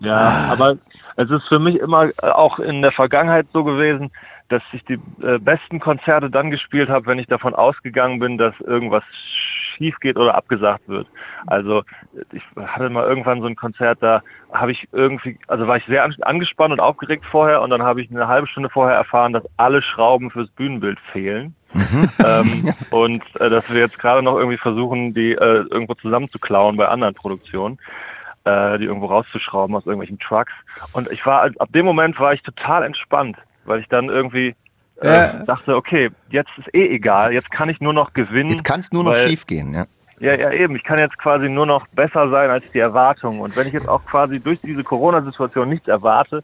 Ja, 0.00 0.48
aber 0.50 0.76
es 1.16 1.30
ist 1.30 1.48
für 1.48 1.58
mich 1.58 1.78
immer 1.78 2.06
äh, 2.22 2.30
auch 2.30 2.58
in 2.58 2.82
der 2.82 2.92
Vergangenheit 2.92 3.46
so 3.52 3.64
gewesen, 3.64 4.10
dass 4.48 4.62
ich 4.72 4.84
die 4.84 4.98
äh, 5.22 5.38
besten 5.38 5.80
Konzerte 5.80 6.30
dann 6.30 6.50
gespielt 6.50 6.88
habe, 6.88 7.06
wenn 7.06 7.18
ich 7.18 7.26
davon 7.26 7.54
ausgegangen 7.54 8.18
bin, 8.20 8.38
dass 8.38 8.54
irgendwas 8.60 9.02
schief 9.12 9.98
geht 10.00 10.16
oder 10.16 10.34
abgesagt 10.34 10.88
wird. 10.88 11.06
Also 11.46 11.82
ich 12.32 12.42
hatte 12.56 12.88
mal 12.90 13.06
irgendwann 13.06 13.40
so 13.40 13.46
ein 13.46 13.56
Konzert, 13.56 13.98
da 14.02 14.22
habe 14.52 14.72
ich 14.72 14.88
irgendwie, 14.92 15.38
also 15.48 15.66
war 15.66 15.76
ich 15.76 15.84
sehr 15.86 16.04
an- 16.04 16.14
angespannt 16.22 16.72
und 16.72 16.80
aufgeregt 16.80 17.24
vorher 17.26 17.60
und 17.62 17.70
dann 17.70 17.82
habe 17.82 18.00
ich 18.00 18.10
eine 18.10 18.28
halbe 18.28 18.46
Stunde 18.46 18.70
vorher 18.70 18.96
erfahren, 18.96 19.32
dass 19.32 19.44
alle 19.56 19.82
Schrauben 19.82 20.30
fürs 20.30 20.48
Bühnenbild 20.50 20.98
fehlen. 21.12 21.54
ähm, 22.24 22.72
und 22.90 23.22
äh, 23.40 23.50
dass 23.50 23.68
wir 23.68 23.80
jetzt 23.80 23.98
gerade 23.98 24.22
noch 24.22 24.36
irgendwie 24.36 24.58
versuchen, 24.58 25.12
die 25.12 25.32
äh, 25.32 25.64
irgendwo 25.70 25.94
zusammenzuklauen 25.94 26.76
bei 26.76 26.88
anderen 26.88 27.14
Produktionen 27.14 27.78
äh, 28.46 28.78
die 28.78 28.84
irgendwo 28.84 29.06
rauszuschrauben 29.06 29.76
aus 29.76 29.84
irgendwelchen 29.84 30.18
Trucks. 30.18 30.52
Und 30.92 31.10
ich 31.12 31.26
war, 31.26 31.50
ab 31.58 31.68
dem 31.74 31.84
Moment 31.84 32.18
war 32.18 32.32
ich 32.32 32.42
total 32.42 32.82
entspannt, 32.84 33.36
weil 33.64 33.80
ich 33.80 33.88
dann 33.88 34.08
irgendwie 34.08 34.54
äh, 35.02 35.06
Ja. 35.06 35.32
dachte, 35.44 35.76
okay, 35.76 36.10
jetzt 36.30 36.50
ist 36.56 36.74
eh 36.74 36.86
egal, 36.88 37.32
jetzt 37.34 37.50
kann 37.50 37.68
ich 37.68 37.80
nur 37.80 37.92
noch 37.92 38.14
gewinnen. 38.14 38.50
Jetzt 38.50 38.64
kann 38.64 38.80
es 38.80 38.92
nur 38.92 39.04
noch 39.04 39.12
weil- 39.12 39.28
schief 39.28 39.46
gehen, 39.46 39.74
ja. 39.74 39.86
Ja, 40.18 40.32
ja, 40.34 40.50
eben. 40.50 40.74
Ich 40.76 40.82
kann 40.84 40.98
jetzt 40.98 41.18
quasi 41.18 41.50
nur 41.50 41.66
noch 41.66 41.86
besser 41.88 42.30
sein 42.30 42.48
als 42.48 42.64
die 42.72 42.78
Erwartung. 42.78 43.40
Und 43.40 43.54
wenn 43.54 43.66
ich 43.66 43.74
jetzt 43.74 43.86
auch 43.86 44.02
quasi 44.06 44.40
durch 44.40 44.58
diese 44.62 44.82
Corona-Situation 44.82 45.68
nichts 45.68 45.88
erwarte 45.88 46.42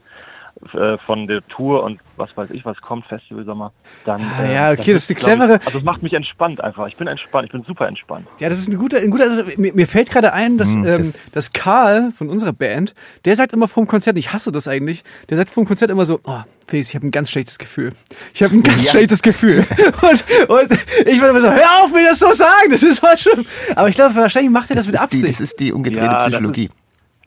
äh, 0.75 0.97
von 0.99 1.27
der 1.27 1.47
Tour 1.49 1.83
und 1.83 2.01
was 2.17 2.37
weiß 2.37 2.51
ich, 2.51 2.65
was 2.65 2.81
kommt, 2.81 3.07
Festival 3.07 3.45
Sommer, 3.45 3.73
dann. 4.05 4.21
Ah, 4.23 4.45
äh, 4.45 4.55
ja, 4.55 4.71
okay, 4.73 4.93
das 4.93 5.05
ist 5.05 5.11
eine 5.11 5.17
glaub 5.19 5.31
ich- 5.31 5.37
clevere- 5.37 5.67
Also 5.67 5.79
es 5.79 5.85
macht 5.85 6.03
mich 6.03 6.13
entspannt 6.13 6.61
einfach. 6.63 6.87
Ich 6.87 6.97
bin 6.97 7.07
entspannt, 7.09 7.47
ich 7.47 7.53
bin 7.53 7.63
super 7.65 7.89
entspannt. 7.89 8.27
Ja, 8.39 8.49
das 8.49 8.59
ist 8.59 8.69
ein 8.69 8.79
guter, 8.79 8.99
ein 8.99 9.11
guter 9.11 9.27
mir, 9.57 9.73
mir 9.75 9.87
fällt 9.87 10.11
gerade 10.11 10.33
ein, 10.33 10.59
dass, 10.59 10.69
Hm, 10.73 10.85
ähm, 10.87 10.99
das- 10.99 11.31
dass 11.33 11.53
Karl 11.53 12.13
von 12.17 12.29
unserer 12.29 12.53
Band, 12.53 12.95
der 13.25 13.35
sagt 13.37 13.53
immer 13.53 13.67
vorm 13.69 13.87
Konzert, 13.87 14.17
ich 14.19 14.33
hasse 14.33 14.53
das 14.53 14.69
eigentlich, 14.69 15.03
der 15.31 15.37
sagt 15.37 15.51
vorm 15.51 15.67
Konzert 15.67 15.91
immer 15.91 16.07
so, 16.07 16.21
oh, 16.25 16.41
Felix, 16.69 16.91
ich 16.91 16.95
habe 16.95 17.07
ein 17.07 17.11
ganz 17.11 17.31
schlechtes 17.31 17.59
Gefühl. 17.59 17.93
Ich 18.33 18.43
habe 18.43 18.55
ein 18.55 18.63
ganz 18.63 18.85
Ja. 18.85 18.91
schlechtes 18.93 19.21
Gefühl. 19.23 19.67
Und, 20.03 20.25
und 20.49 20.79
ich 21.07 21.21
war 21.21 21.31
immer 21.31 21.41
so, 21.41 21.51
hör 21.51 21.83
auf, 21.85 21.93
mir 21.93 22.05
das 22.09 22.19
so 22.21 22.33
sagen, 22.33 22.71
das 22.71 22.83
ist 22.83 23.01
voll 23.01 23.19
schlimm. 23.19 23.45
Aber 23.75 23.89
ich 23.89 23.95
glaube, 23.97 24.15
wahrscheinlich 24.15 24.51
macht 24.53 24.71
er 24.71 24.77
das, 24.77 24.87
mit 24.87 24.95
ist 24.95 25.01
die, 25.01 25.05
Absicht. 25.05 25.29
das 25.29 25.41
ist 25.41 25.61
die 25.61 25.73
umgedrehte 25.73 26.07
Ja, 26.07 26.19
das 26.19 26.27
Psychologie. 26.29 26.71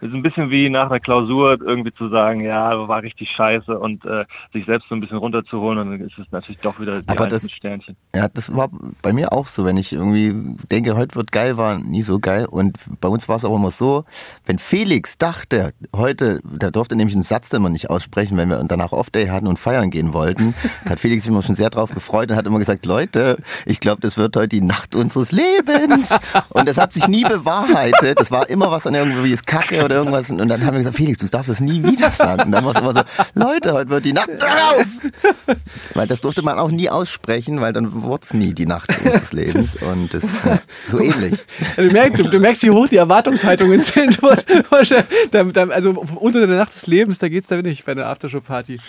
Ist 0.09 0.13
ein 0.15 0.23
bisschen 0.23 0.49
wie 0.49 0.69
nach 0.69 0.87
einer 0.89 0.99
Klausur 0.99 1.59
irgendwie 1.61 1.93
zu 1.93 2.09
sagen, 2.09 2.41
ja, 2.41 2.87
war 2.87 3.01
richtig 3.01 3.29
scheiße 3.29 3.77
und 3.77 4.05
äh, 4.05 4.25
sich 4.53 4.65
selbst 4.65 4.87
so 4.89 4.95
ein 4.95 5.01
bisschen 5.01 5.17
runterzuholen 5.17 5.79
und 5.79 5.91
dann 5.91 6.01
ist 6.07 6.17
es 6.17 6.25
natürlich 6.31 6.59
doch 6.61 6.79
wieder 6.79 7.01
die 7.01 7.09
Aber 7.09 7.27
das- 7.27 7.49
Sternchen. 7.49 7.95
Ja, 8.15 8.27
das 8.27 8.55
war 8.55 8.69
bei 9.01 9.13
mir 9.13 9.31
auch 9.33 9.47
so, 9.47 9.65
wenn 9.65 9.77
ich 9.77 9.93
irgendwie 9.93 10.33
denke, 10.71 10.95
heute 10.95 11.15
wird 11.15 11.31
geil, 11.31 11.57
war 11.57 11.77
nie 11.77 12.01
so 12.01 12.19
geil. 12.19 12.45
Und 12.49 12.77
bei 13.01 13.07
uns 13.07 13.27
war 13.29 13.35
es 13.37 13.45
auch 13.45 13.55
immer 13.55 13.71
so, 13.71 14.05
wenn 14.45 14.57
Felix 14.59 15.17
dachte, 15.17 15.73
heute, 15.95 16.41
der 16.43 16.71
durfte 16.71 16.95
nämlich 16.95 17.15
einen 17.15 17.23
Satz 17.23 17.49
den 17.49 17.61
wir 17.61 17.69
nicht 17.69 17.89
aussprechen, 17.89 18.37
wenn 18.37 18.49
wir 18.49 18.63
danach 18.65 18.91
Off-Day 18.91 19.27
hatten 19.27 19.47
und 19.47 19.59
feiern 19.59 19.89
gehen 19.91 20.13
wollten, 20.13 20.53
hat 20.89 20.99
Felix 20.99 21.23
sich 21.23 21.31
immer 21.31 21.41
schon 21.43 21.55
sehr 21.55 21.69
drauf 21.69 21.91
gefreut 21.93 22.29
und 22.31 22.37
hat 22.37 22.45
immer 22.47 22.59
gesagt, 22.59 22.85
Leute, 22.85 23.37
ich 23.65 23.79
glaube, 23.79 24.01
das 24.01 24.17
wird 24.17 24.35
heute 24.35 24.49
die 24.49 24.61
Nacht 24.61 24.95
unseres 24.95 25.31
Lebens. 25.31 26.09
Und 26.49 26.67
das 26.67 26.77
hat 26.77 26.93
sich 26.93 27.07
nie 27.07 27.23
bewahrheitet. 27.23 28.19
Das 28.19 28.31
war 28.31 28.49
immer 28.49 28.71
was 28.71 28.87
an 28.87 28.95
irgendwie 28.95 29.31
ist 29.31 29.45
Kacke 29.47 29.83
oder 29.83 29.94
irgendwas. 29.95 30.29
Und 30.29 30.37
dann 30.47 30.65
haben 30.65 30.73
wir 30.73 30.79
gesagt, 30.79 30.97
Felix, 30.97 31.17
du 31.19 31.27
darfst 31.27 31.49
das 31.49 31.59
nie 31.59 31.83
wieder 31.83 32.11
sagen. 32.11 32.43
Und 32.43 32.51
dann 32.51 32.65
war 32.65 32.75
es 32.75 32.81
immer 32.81 32.93
so, 32.93 33.01
Leute, 33.33 33.73
heute 33.73 33.89
wird 33.89 34.05
die 34.05 34.13
Nacht 34.13 34.29
drauf. 34.39 34.85
Weil 35.93 36.07
das 36.07 36.21
durfte 36.21 36.41
man 36.41 36.59
auch 36.59 36.71
nie 36.71 36.89
aussprechen, 36.89 37.61
weil 37.61 37.73
dann 37.73 38.03
wurde 38.03 38.23
es 38.25 38.33
nie 38.33 38.53
die 38.53 38.65
Nacht 38.65 38.89
unseres 39.03 39.33
Lebens. 39.33 39.75
Und 39.75 40.13
das 40.13 40.23
äh, 40.23 40.57
so 40.87 40.99
ähnlich. 40.99 41.33
Du 41.75 41.87
merkst, 41.87 42.19
du, 42.19 42.29
du 42.29 42.39
merkst, 42.39 42.63
wie 42.63 42.69
hoch 42.71 42.87
die 42.87 42.97
Erwartungshaltungen 42.97 43.79
sind. 43.79 44.19
Also 44.71 45.89
unter 46.15 46.45
der 46.45 46.57
Nacht 46.57 46.73
des 46.75 46.87
Lebens, 46.87 47.19
da 47.19 47.29
geht's 47.29 47.47
da 47.47 47.61
nicht 47.61 47.85
bei 47.85 47.93
einer 47.93 48.07
Aftershow-Party. 48.07 48.79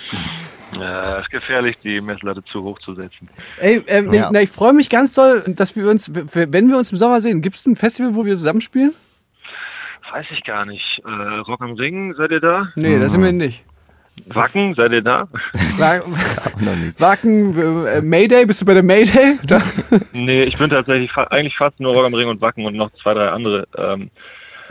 Ja, 0.78 1.18
ist 1.20 1.30
gefährlich, 1.30 1.78
die 1.82 2.00
Messlatte 2.00 2.42
zu 2.44 2.62
hoch 2.64 2.78
zu 2.80 2.94
setzen. 2.94 3.28
Ey, 3.60 3.82
ähm, 3.86 4.12
Ja. 4.12 4.30
na, 4.32 4.42
ich 4.42 4.50
freue 4.50 4.72
mich 4.72 4.90
ganz 4.90 5.14
doll, 5.14 5.42
dass 5.46 5.76
wir 5.76 5.88
uns, 5.88 6.10
wenn 6.12 6.68
wir 6.68 6.76
uns 6.76 6.90
im 6.92 6.98
Sommer 6.98 7.20
sehen, 7.20 7.40
gibt's 7.40 7.66
ein 7.66 7.76
Festival, 7.76 8.14
wo 8.14 8.24
wir 8.24 8.36
zusammenspielen? 8.36 8.92
Weiß 10.12 10.26
ich 10.30 10.44
gar 10.44 10.64
nicht. 10.66 11.02
Äh, 11.04 11.10
Rock 11.40 11.60
am 11.60 11.72
Ring, 11.74 12.14
seid 12.14 12.30
ihr 12.30 12.40
da? 12.40 12.68
Nee, 12.76 12.98
da 12.98 13.08
sind 13.08 13.22
wir 13.22 13.32
nicht. 13.32 13.64
Wacken, 14.28 14.74
seid 14.74 14.92
ihr 14.92 15.02
da? 15.02 15.28
Wacken, 16.98 17.86
äh, 17.86 18.00
Mayday, 18.00 18.46
bist 18.46 18.60
du 18.62 18.64
bei 18.64 18.74
der 18.74 18.82
Mayday? 18.82 19.38
Da, 19.46 19.60
nee, 20.12 20.44
ich 20.44 20.56
bin 20.56 20.70
tatsächlich 20.70 21.12
fa 21.12 21.24
eigentlich 21.24 21.56
fast 21.56 21.80
nur 21.80 21.92
Rock 21.94 22.06
am 22.06 22.14
Ring 22.14 22.28
und 22.28 22.40
Wacken 22.40 22.64
und 22.64 22.74
noch 22.76 22.90
zwei, 22.92 23.14
drei 23.14 23.28
andere. 23.28 23.66
Ähm, 23.76 24.10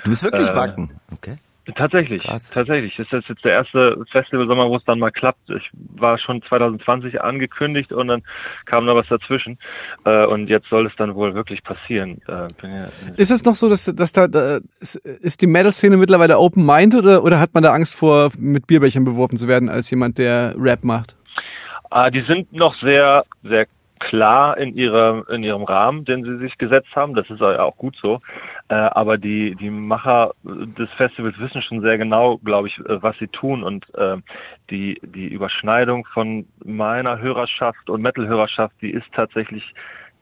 Du 0.04 0.10
bist 0.12 0.24
wirklich 0.24 0.48
Äh, 0.50 0.56
Wacken. 0.56 0.92
Okay. 1.14 1.38
Tatsächlich, 1.74 2.24
Krass. 2.24 2.52
tatsächlich. 2.52 2.96
Das 2.96 3.12
ist 3.12 3.28
jetzt 3.28 3.44
der 3.44 3.54
erste 3.54 4.06
Festivalsommer, 4.12 4.70
wo 4.70 4.76
es 4.76 4.84
dann 4.84 5.00
mal 5.00 5.10
klappt. 5.10 5.50
Ich 5.50 5.72
war 5.74 6.18
schon 6.20 6.44
2020 6.44 7.22
angekündigt 7.22 7.92
und 7.92 8.08
dann 8.08 8.22
kam 8.66 8.86
da 8.86 8.96
was 8.96 9.08
dazwischen. 9.08 9.58
Äh, 10.06 10.26
und 10.26 10.48
jetzt 10.48 10.70
soll 10.70 10.86
es 10.86 10.96
dann 10.96 11.16
wohl 11.16 11.34
wirklich 11.34 11.64
passieren. 11.64 12.22
Äh, 12.28 12.48
ist 13.18 13.32
es 13.32 13.44
noch 13.44 13.56
so, 13.56 13.68
dass, 13.68 13.86
dass 13.86 14.12
da, 14.12 14.28
da 14.28 14.60
ist, 14.80 15.42
die 15.42 15.48
Metal-Szene 15.48 15.98
mittlerweile 15.98 16.38
open-minded 16.38 17.04
oder, 17.04 17.24
oder 17.24 17.40
hat 17.40 17.54
man 17.56 17.64
da 17.64 17.74
Angst 17.74 17.96
vor, 17.96 18.32
mit 18.38 18.68
Bierbechern 18.68 19.04
beworfen 19.04 19.38
zu 19.38 19.48
werden 19.48 19.68
als 19.68 19.90
jemand, 19.90 20.20
der 20.20 20.54
Rap 20.58 20.84
macht? 20.84 21.16
Ah, 21.90 22.12
die 22.12 22.22
sind 22.22 22.54
noch 22.54 22.76
sehr, 22.76 23.24
sehr 23.44 23.66
klar 24.00 24.58
in 24.58 24.76
ihrer, 24.76 25.28
in 25.30 25.44
ihrem 25.44 25.64
Rahmen, 25.64 26.06
den 26.06 26.24
sie 26.24 26.38
sich 26.38 26.58
gesetzt 26.58 26.96
haben. 26.96 27.16
Das 27.16 27.30
ist 27.30 27.40
ja 27.40 27.64
auch 27.64 27.78
gut 27.78 27.96
so. 27.96 28.22
Äh, 28.68 28.74
aber 28.74 29.18
die, 29.20 29.56
die 29.56 29.70
Macher 29.70 30.32
des 30.44 30.90
Festivals 30.94 31.38
wissen 31.40 31.62
schon 31.62 31.82
sehr 31.82 32.00
genau, 32.00 32.38
glaube 32.38 32.68
ich, 32.68 32.80
äh, 32.80 33.02
was 33.02 33.16
sie 33.20 33.28
tun 33.28 33.64
und 33.64 33.86
äh, 33.94 34.18
die, 34.72 35.00
die 35.04 35.28
Überschneidung 35.28 36.06
von 36.12 36.48
meiner 36.64 37.20
Hörerschaft 37.20 37.90
und 37.92 38.02
Metal-Hörerschaft, 38.02 38.74
die 38.82 38.90
ist 38.90 39.08
tatsächlich 39.14 39.74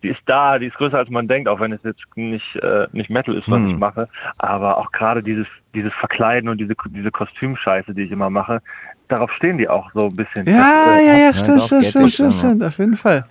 die 0.03 0.09
ist 0.09 0.19
da, 0.25 0.59
die 0.59 0.65
ist 0.65 0.75
größer 0.75 0.97
als 0.97 1.09
man 1.09 1.29
denkt, 1.29 1.47
auch 1.47 1.61
wenn 1.61 1.71
es 1.71 1.81
jetzt 1.83 2.03
nicht 2.15 2.57
äh, 2.57 2.87
nicht 2.91 3.09
Metal 3.09 3.33
ist, 3.33 3.49
was 3.49 3.59
Hm. 3.59 3.69
ich 3.69 3.77
mache, 3.77 4.09
aber 4.37 4.77
auch 4.77 4.91
gerade 4.91 5.23
dieses 5.23 5.47
dieses 5.73 5.93
Verkleiden 5.93 6.49
und 6.49 6.57
diese 6.57 6.75
diese 6.89 7.11
Kostümscheiße, 7.11 7.93
die 7.93 8.01
ich 8.01 8.11
immer 8.11 8.29
mache, 8.29 8.61
darauf 9.07 9.31
stehen 9.31 9.57
die 9.57 9.69
auch 9.69 9.89
so 9.93 10.07
ein 10.07 10.15
bisschen. 10.17 10.45
Ja, 10.45 10.53
Das, 10.57 10.97
äh, 10.97 11.07
ja, 11.07 11.17
ja, 11.17 11.33
stimmt, 11.33 11.63
stimmt, 11.63 12.11
stimmt, 12.11 12.33
stimmt, 12.33 12.63
auf 12.63 12.77
jeden 12.77 12.97
Fall. 12.97 13.23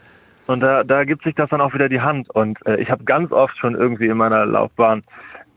Und 0.47 0.61
da, 0.61 0.85
da 0.85 1.05
gibt 1.05 1.23
sich 1.25 1.35
das 1.35 1.51
dann 1.51 1.61
auch 1.61 1.73
wieder 1.75 1.89
die 1.89 2.01
Hand. 2.01 2.31
Und 2.31 2.59
äh, 2.67 2.77
ich 2.77 2.91
habe 2.91 3.05
ganz 3.05 3.31
oft 3.33 3.57
schon 3.57 3.75
irgendwie 3.75 4.07
in 4.07 4.17
meiner 4.17 4.45
Laufbahn 4.45 5.03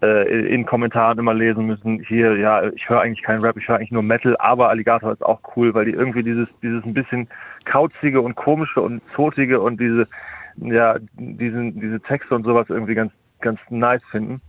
äh, 0.02 0.48
in 0.54 0.66
Kommentaren 0.66 1.18
immer 1.18 1.34
lesen 1.34 1.66
müssen, 1.66 2.00
hier, 2.00 2.38
ja, 2.38 2.64
ich 2.64 2.90
höre 2.90 3.02
eigentlich 3.02 3.24
keinen 3.24 3.42
Rap, 3.42 3.58
ich 3.58 3.68
höre 3.68 3.78
eigentlich 3.78 3.92
nur 3.92 4.04
Metal, 4.04 4.36
aber 4.40 4.70
Alligator 4.70 5.12
ist 5.12 5.26
auch 5.26 5.40
cool, 5.56 5.74
weil 5.74 5.86
die 5.86 5.92
irgendwie 5.92 6.24
dieses, 6.24 6.48
dieses 6.62 6.84
ein 6.84 6.94
bisschen 6.94 7.28
kauzige 7.66 8.22
und 8.22 8.36
komische 8.36 8.82
und 8.82 9.02
zotige 9.16 9.62
und 9.62 9.80
diese, 9.80 10.08
ja, 10.58 10.98
diesen, 11.14 11.80
diese 11.80 12.00
Texte 12.02 12.36
und 12.36 12.44
sowas 12.44 12.68
irgendwie 12.70 12.96
ganz, 12.96 13.12
ganz 13.42 13.60
nice 13.70 14.04
finden. 14.12 14.42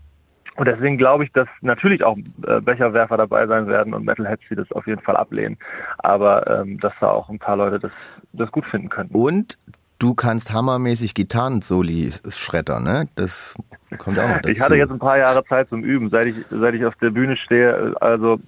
Und 0.56 0.66
deswegen 0.66 0.96
glaube 0.96 1.24
ich, 1.24 1.32
dass 1.32 1.48
natürlich 1.60 2.02
auch 2.02 2.16
äh, 2.46 2.60
Becherwerfer 2.60 3.18
dabei 3.18 3.46
sein 3.46 3.66
werden 3.66 3.92
und 3.92 4.06
Metalheads, 4.06 4.42
die 4.50 4.56
das 4.56 4.70
auf 4.72 4.86
jeden 4.86 5.02
Fall 5.02 5.16
ablehnen. 5.16 5.58
Aber 5.98 6.60
ähm, 6.60 6.80
dass 6.80 6.94
da 6.98 7.10
auch 7.10 7.28
ein 7.28 7.38
paar 7.38 7.58
Leute 7.58 7.78
das, 7.78 7.92
das 8.32 8.50
gut 8.50 8.64
finden 8.64 8.88
könnten. 8.88 9.14
Und 9.14 9.58
du 9.98 10.14
kannst 10.14 10.52
hammermäßig 10.52 11.14
Gitarrensoli 11.14 12.12
schreddern, 12.28 12.84
ne? 12.84 13.08
Das 13.14 13.54
kommt 13.98 14.18
auch 14.18 14.28
noch 14.28 14.36
dazu. 14.36 14.50
Ich 14.50 14.60
hatte 14.60 14.76
jetzt 14.76 14.90
ein 14.90 14.98
paar 14.98 15.18
Jahre 15.18 15.44
Zeit 15.44 15.68
zum 15.68 15.82
Üben, 15.84 16.10
seit 16.10 16.26
ich 16.26 16.36
seit 16.50 16.74
ich 16.74 16.84
auf 16.84 16.94
der 16.96 17.10
Bühne 17.10 17.36
stehe. 17.36 17.94
Also 18.00 18.38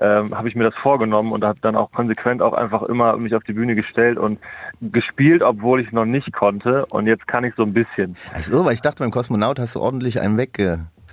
ähm, 0.00 0.36
habe 0.36 0.48
ich 0.48 0.54
mir 0.54 0.64
das 0.64 0.74
vorgenommen 0.74 1.32
und 1.32 1.44
habe 1.44 1.58
dann 1.60 1.76
auch 1.76 1.92
konsequent 1.92 2.42
auch 2.42 2.52
einfach 2.52 2.82
immer 2.82 3.16
mich 3.16 3.34
auf 3.34 3.44
die 3.44 3.52
Bühne 3.52 3.74
gestellt 3.74 4.18
und 4.18 4.38
gespielt, 4.80 5.42
obwohl 5.42 5.80
ich 5.80 5.92
noch 5.92 6.04
nicht 6.04 6.32
konnte. 6.32 6.86
Und 6.86 7.06
jetzt 7.06 7.26
kann 7.28 7.44
ich 7.44 7.54
so 7.56 7.62
ein 7.62 7.72
bisschen. 7.72 8.16
Ach 8.34 8.42
so, 8.42 8.64
weil 8.64 8.74
ich 8.74 8.82
dachte, 8.82 9.02
beim 9.02 9.10
Kosmonaut 9.10 9.58
hast 9.58 9.74
du 9.74 9.80
ordentlich 9.80 10.20
einen 10.20 10.36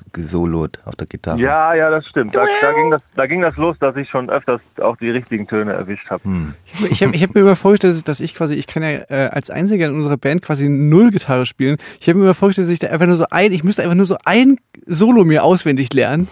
weggesolot 0.06 0.80
auf 0.86 0.96
der 0.96 1.08
Gitarre. 1.08 1.40
Ja, 1.40 1.74
ja, 1.74 1.90
das 1.90 2.08
stimmt. 2.08 2.36
Da, 2.36 2.46
da 2.62 2.72
ging 2.74 2.92
das, 2.92 3.02
da 3.16 3.26
ging 3.26 3.42
das 3.42 3.56
los, 3.58 3.78
dass 3.80 3.96
ich 3.96 4.10
schon 4.10 4.30
öfters 4.30 4.62
auch 4.82 4.98
die 4.98 5.10
richtigen 5.10 5.48
Töne 5.48 5.74
erwischt 5.74 6.10
habe. 6.10 6.24
Hm. 6.24 6.54
Ich 6.90 7.04
habe 7.04 7.16
ich 7.16 7.24
hab 7.24 7.34
mir 7.34 7.42
immer 7.42 7.56
vorgestellt, 7.56 8.08
dass 8.08 8.20
ich 8.20 8.36
quasi, 8.36 8.56
ich 8.56 8.68
kann 8.68 8.84
ja 8.84 8.90
äh, 9.10 9.30
als 9.32 9.50
Einziger 9.50 9.88
in 9.88 9.96
unserer 9.96 10.18
Band 10.18 10.42
quasi 10.42 10.70
null 10.70 11.12
Gitarre 11.12 11.46
spielen. 11.46 11.78
Ich 12.00 12.08
habe 12.08 12.18
mir 12.18 12.26
immer 12.26 12.34
vorgestellt, 12.34 12.68
dass 12.68 12.74
ich 12.74 12.80
da 12.80 12.88
einfach 12.88 13.08
nur 13.08 13.18
so 13.18 13.26
ein, 13.30 13.52
ich 13.52 13.64
müsste 13.64 13.84
einfach 13.84 13.96
nur 13.96 14.06
so 14.06 14.18
ein 14.26 14.58
Solo 14.86 15.24
mir 15.24 15.44
auswendig 15.44 15.94
lernen 15.94 16.28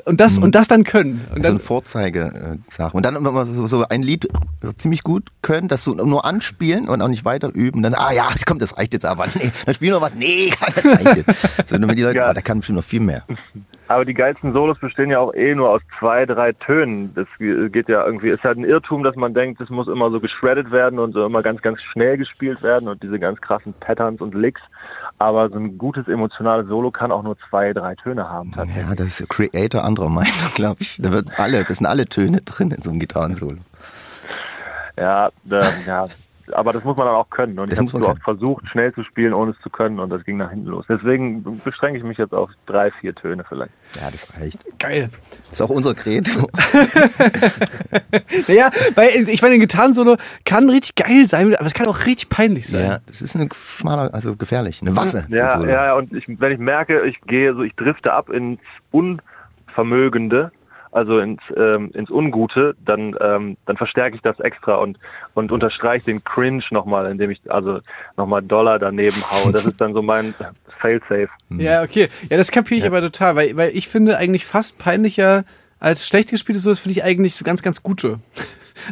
und 0.00 0.20
das 0.20 0.38
und 0.38 0.54
das 0.54 0.68
dann 0.68 0.84
können. 0.84 1.20
Und 1.30 1.36
so 1.36 1.42
dann, 1.42 1.52
eine 1.52 1.58
Vorzeige-Sache. 1.58 2.96
Und 2.96 3.04
dann 3.04 3.14
wenn 3.24 3.34
man 3.34 3.52
so, 3.52 3.66
so 3.66 3.86
ein 3.88 4.02
Lied 4.02 4.28
ziemlich 4.76 5.02
gut 5.02 5.28
können, 5.42 5.68
das 5.68 5.84
so 5.84 5.94
nur 5.94 6.24
anspielen 6.24 6.88
und 6.88 7.02
auch 7.02 7.08
nicht 7.08 7.24
weiter 7.24 7.48
üben. 7.54 7.82
Dann, 7.82 7.94
ah 7.94 8.12
ja, 8.12 8.28
komm, 8.46 8.58
das 8.58 8.76
reicht 8.76 8.92
jetzt 8.92 9.04
aber. 9.06 9.26
Nee, 9.34 9.52
dann 9.64 9.74
spielen 9.74 9.92
wir 9.94 10.00
was. 10.00 10.14
Nee, 10.14 10.52
das 10.74 10.84
reicht 10.84 11.16
jetzt. 11.16 11.30
So, 11.68 11.78
damit 11.78 11.98
die 11.98 12.02
Leute, 12.02 12.18
Ja. 12.18 12.30
oh, 12.30 12.32
da 12.32 12.40
kann 12.40 12.58
bestimmt 12.58 12.76
noch 12.76 12.84
viel 12.84 13.00
mehr. 13.00 13.24
Aber 13.88 14.04
die 14.04 14.14
geilsten 14.14 14.52
Solos 14.52 14.78
bestehen 14.78 15.10
ja 15.10 15.18
auch 15.18 15.34
eh 15.34 15.54
nur 15.54 15.70
aus 15.70 15.80
zwei, 15.98 16.26
drei 16.26 16.52
Tönen. 16.52 17.14
Das 17.14 17.26
geht 17.38 17.88
ja 17.88 18.04
irgendwie, 18.04 18.28
ist 18.28 18.44
halt 18.44 18.58
ein 18.58 18.64
Irrtum, 18.64 19.02
dass 19.02 19.16
man 19.16 19.32
denkt, 19.32 19.60
es 19.62 19.70
muss 19.70 19.88
immer 19.88 20.10
so 20.10 20.20
geschreddet 20.20 20.70
werden 20.70 20.98
und 20.98 21.12
so 21.12 21.24
immer 21.24 21.42
ganz, 21.42 21.62
ganz 21.62 21.82
schnell 21.82 22.18
gespielt 22.18 22.62
werden 22.62 22.88
und 22.88 23.02
diese 23.02 23.18
ganz 23.18 23.40
krassen 23.40 23.72
Patterns 23.80 24.20
und 24.20 24.34
Licks. 24.34 24.60
Aber 25.18 25.48
so 25.48 25.56
ein 25.56 25.78
gutes 25.78 26.06
emotionales 26.06 26.68
Solo 26.68 26.90
kann 26.90 27.10
auch 27.10 27.22
nur 27.22 27.36
zwei, 27.48 27.72
drei 27.72 27.94
Töne 27.94 28.28
haben 28.28 28.52
tatsächlich. 28.52 28.86
Ja, 28.86 28.94
das 28.94 29.20
ist 29.20 29.28
Creator 29.30 29.82
anderer 29.82 30.10
Meinung, 30.10 30.32
glaube 30.54 30.76
ich. 30.80 30.98
Da 31.00 31.10
wird 31.10 31.40
alle, 31.40 31.64
das 31.64 31.78
sind 31.78 31.86
alle 31.86 32.06
Töne 32.06 32.42
drin 32.42 32.70
in 32.70 32.82
so 32.82 32.90
einem 32.90 33.00
Gitarrensolo. 33.00 33.56
Ja, 34.98 35.30
da, 35.44 35.72
ja. 35.86 36.08
Aber 36.52 36.72
das 36.72 36.84
muss 36.84 36.96
man 36.96 37.06
dann 37.06 37.16
auch 37.16 37.30
können. 37.30 37.58
Und 37.58 37.70
Das 37.72 37.78
ich 37.78 37.82
muss 37.82 37.92
habe 37.94 38.02
man 38.04 38.10
so 38.10 38.16
oft 38.16 38.22
versucht, 38.22 38.68
schnell 38.68 38.92
zu 38.94 39.02
spielen, 39.04 39.32
ohne 39.34 39.52
es 39.52 39.60
zu 39.60 39.70
können 39.70 39.98
und 39.98 40.10
das 40.10 40.24
ging 40.24 40.36
nach 40.36 40.50
hinten 40.50 40.66
los. 40.68 40.86
Deswegen 40.88 41.60
beschränke 41.64 41.98
ich 41.98 42.04
mich 42.04 42.18
jetzt 42.18 42.34
auf 42.34 42.50
drei, 42.66 42.90
vier 42.90 43.14
Töne 43.14 43.44
vielleicht. 43.48 43.72
Ja, 44.00 44.10
das 44.10 44.26
reicht. 44.38 44.58
geil. 44.78 45.10
Das 45.44 45.52
ist 45.54 45.62
auch 45.62 45.70
unser 45.70 45.94
Credo. 45.94 46.30
Naja, 48.46 48.70
weil 48.94 49.28
ich 49.28 49.42
meine, 49.42 49.54
ein 49.54 49.60
Gitarrensolo 49.60 50.16
kann 50.44 50.68
richtig 50.70 50.94
geil 50.94 51.26
sein, 51.26 51.54
aber 51.54 51.66
es 51.66 51.74
kann 51.74 51.86
auch 51.86 52.06
richtig 52.06 52.28
peinlich 52.28 52.66
sein. 52.68 52.80
Ja, 52.84 52.98
das 53.06 53.20
ist 53.22 53.34
eine 53.36 53.48
schmaler, 53.54 54.12
also 54.14 54.36
gefährlich. 54.36 54.80
Eine 54.82 54.96
Waffe. 54.96 55.26
ja, 55.28 55.64
ja, 55.66 55.94
und 55.94 56.12
ich, 56.14 56.26
wenn 56.28 56.52
ich 56.52 56.58
merke, 56.58 57.04
ich 57.06 57.20
gehe 57.22 57.54
so, 57.54 57.62
ich 57.62 57.74
drifte 57.74 58.12
ab 58.12 58.30
ins 58.30 58.60
Unvermögende, 58.90 60.52
also 60.90 61.18
ins, 61.18 61.40
ähm, 61.56 61.90
ins 61.94 62.10
Ungute, 62.10 62.74
dann, 62.84 63.16
ähm, 63.20 63.56
dann 63.66 63.76
verstärke 63.76 64.16
ich 64.16 64.22
das 64.22 64.40
extra 64.40 64.76
und, 64.76 64.98
und 65.34 65.52
unterstreiche 65.52 66.06
den 66.06 66.24
Cringe 66.24 66.64
nochmal, 66.70 67.10
indem 67.10 67.30
ich 67.30 67.40
also 67.50 67.80
nochmal 68.16 68.42
Dollar 68.42 68.78
daneben 68.78 69.22
haue. 69.30 69.52
Das 69.52 69.64
ist 69.64 69.80
dann 69.80 69.94
so 69.94 70.02
mein 70.02 70.34
Failsafe. 70.80 71.28
Ja, 71.50 71.82
okay. 71.82 72.08
Ja, 72.28 72.36
das 72.36 72.50
kapiere 72.50 72.80
ich 72.80 72.86
aber 72.86 73.00
total, 73.00 73.36
weil, 73.36 73.56
weil 73.56 73.76
ich 73.76 73.88
finde 73.88 74.16
eigentlich 74.16 74.46
fast 74.46 74.78
peinlicher 74.78 75.44
als 75.80 76.06
schlecht 76.06 76.30
gespieltes 76.30 76.64
Solos 76.64 76.80
finde 76.80 76.98
ich 76.98 77.04
eigentlich 77.04 77.36
so 77.36 77.44
ganz, 77.44 77.62
ganz 77.62 77.82
gute. 77.82 78.18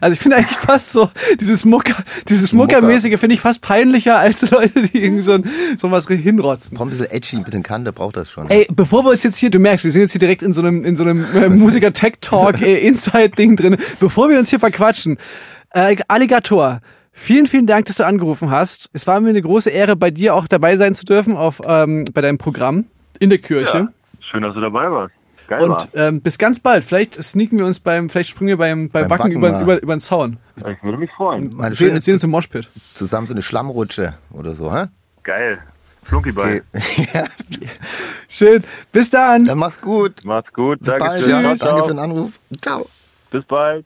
Also 0.00 0.14
ich 0.14 0.20
finde 0.20 0.36
eigentlich 0.36 0.56
fast 0.56 0.92
so, 0.92 1.10
dieses 1.40 1.64
Mucker, 1.64 1.96
dieses 2.28 2.52
Mucker. 2.52 2.80
Muckermäßige 2.80 3.18
finde 3.18 3.34
ich 3.34 3.40
fast 3.40 3.60
peinlicher 3.60 4.18
als 4.18 4.50
Leute, 4.50 4.82
die 4.82 5.02
irgendwie 5.02 5.22
so, 5.22 5.32
ein, 5.32 5.50
so 5.78 5.90
was 5.90 6.06
hinrotzen. 6.06 6.76
Braucht 6.76 6.88
ein 6.88 6.90
bisschen 6.90 7.10
edgy, 7.10 7.36
ein 7.36 7.44
bisschen 7.44 7.62
Kante, 7.62 7.92
braucht 7.92 8.16
das 8.16 8.30
schon. 8.30 8.50
Ey, 8.50 8.66
bevor 8.70 9.04
wir 9.04 9.10
uns 9.10 9.22
jetzt 9.22 9.36
hier, 9.36 9.50
du 9.50 9.58
merkst, 9.58 9.84
wir 9.84 9.92
sind 9.92 10.02
jetzt 10.02 10.12
hier 10.12 10.18
direkt 10.18 10.42
in 10.42 10.52
so 10.52 10.60
einem, 10.60 10.84
in 10.84 10.96
so 10.96 11.02
einem 11.02 11.24
äh, 11.34 11.48
Musiker-Tech-Talk, 11.48 12.60
äh, 12.62 12.86
Inside-Ding 12.86 13.56
drin. 13.56 13.76
Bevor 14.00 14.30
wir 14.30 14.38
uns 14.38 14.50
hier 14.50 14.60
verquatschen, 14.60 15.18
äh, 15.70 15.96
Alligator, 16.08 16.80
vielen, 17.12 17.46
vielen 17.46 17.66
Dank, 17.66 17.86
dass 17.86 17.96
du 17.96 18.06
angerufen 18.06 18.50
hast. 18.50 18.90
Es 18.92 19.06
war 19.06 19.20
mir 19.20 19.30
eine 19.30 19.42
große 19.42 19.70
Ehre, 19.70 19.96
bei 19.96 20.10
dir 20.10 20.34
auch 20.34 20.46
dabei 20.46 20.76
sein 20.76 20.94
zu 20.94 21.04
dürfen, 21.04 21.36
auf, 21.36 21.60
ähm, 21.66 22.04
bei 22.12 22.20
deinem 22.20 22.38
Programm 22.38 22.86
in 23.18 23.30
der 23.30 23.38
Kirche. 23.38 23.78
Ja, 23.78 23.88
schön, 24.20 24.42
dass 24.42 24.54
du 24.54 24.60
dabei 24.60 24.90
warst. 24.90 25.14
Geil 25.48 25.62
Und 25.62 25.70
war. 25.70 25.88
ähm, 25.94 26.20
bis 26.20 26.38
ganz 26.38 26.58
bald. 26.58 26.84
Vielleicht 26.84 27.14
sneaken 27.22 27.58
wir 27.58 27.66
uns 27.66 27.78
beim, 27.80 28.10
vielleicht 28.10 28.30
springen 28.30 28.48
wir 28.48 28.56
beim, 28.56 28.88
beim, 28.88 29.02
Beim 29.02 29.08
Backen, 29.08 29.40
Backen 29.40 29.58
über, 29.58 29.60
über, 29.62 29.82
über 29.82 29.94
den 29.96 30.00
Zaun. 30.00 30.38
Ich 30.56 30.82
würde 30.82 30.98
mich 30.98 31.10
freuen. 31.12 31.54
Mal 31.54 31.70
Wir 31.70 31.76
schön 31.76 32.02
ziehen 32.02 32.14
uns 32.14 32.24
im 32.24 32.30
Moshpit. 32.30 32.68
zusammen 32.94 33.26
so 33.26 33.34
eine 33.34 33.42
Schlammrutsche 33.42 34.14
oder 34.32 34.54
so, 34.54 34.74
hä? 34.74 34.86
Geil. 35.22 35.58
Flunkyball. 36.02 36.62
Okay. 36.72 37.08
ja, 37.14 37.24
Schön. 38.28 38.62
Bis 38.92 39.10
dann. 39.10 39.44
dann 39.44 39.58
mach's 39.58 39.80
gut. 39.80 40.24
Macht's 40.24 40.52
gut. 40.52 40.78
Bis 40.80 40.90
bald. 40.90 41.02
Dankeschön. 41.02 41.30
Ja. 41.30 41.54
Ciao, 41.56 41.68
Danke 41.70 41.82
für 41.84 41.94
den 41.94 41.98
Anruf. 41.98 42.32
Ciao. 42.62 42.86
Bis 43.30 43.44
bald. 43.44 43.84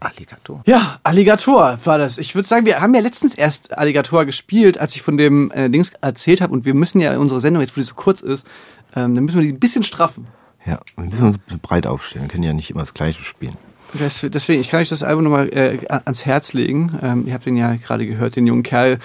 Alligator. 0.00 0.62
Ja, 0.66 0.98
Alligator 1.02 1.78
war 1.84 1.98
das. 1.98 2.18
Ich 2.18 2.34
würde 2.34 2.48
sagen, 2.48 2.66
wir 2.66 2.80
haben 2.80 2.94
ja 2.94 3.00
letztens 3.00 3.34
erst 3.34 3.76
Alligator 3.76 4.24
gespielt, 4.24 4.78
als 4.78 4.96
ich 4.96 5.02
von 5.02 5.16
dem 5.16 5.50
äh, 5.52 5.68
Dings 5.70 5.92
erzählt 6.00 6.40
habe. 6.40 6.52
Und 6.52 6.64
wir 6.64 6.74
müssen 6.74 7.00
ja 7.00 7.16
unsere 7.18 7.40
Sendung, 7.40 7.60
jetzt 7.62 7.76
wo 7.76 7.80
die 7.80 7.86
so 7.86 7.94
kurz 7.94 8.20
ist, 8.22 8.46
ähm, 8.94 9.14
dann 9.14 9.24
müssen 9.24 9.36
wir 9.38 9.42
die 9.42 9.52
ein 9.52 9.60
bisschen 9.60 9.82
straffen. 9.82 10.26
Ja, 10.66 10.80
wir 10.96 11.04
müssen 11.04 11.24
uns 11.26 11.38
breit 11.62 11.86
aufstellen. 11.86 12.24
Wir 12.26 12.30
können 12.30 12.42
ja 12.42 12.52
nicht 12.54 12.70
immer 12.70 12.80
das 12.80 12.94
Gleiche 12.94 13.22
spielen. 13.24 13.56
Des- 13.94 14.26
Deswegen, 14.32 14.60
ich 14.60 14.70
kann 14.70 14.80
euch 14.80 14.88
das 14.88 15.02
Album 15.02 15.24
nochmal 15.24 15.48
äh, 15.50 15.78
ans 15.88 16.24
Herz 16.26 16.52
legen. 16.52 16.98
Ähm, 17.02 17.26
ihr 17.26 17.34
habt 17.34 17.46
den 17.46 17.56
ja 17.56 17.74
gerade 17.76 18.06
gehört, 18.06 18.34
den 18.36 18.46
jungen 18.46 18.62
Kerl. 18.62 18.98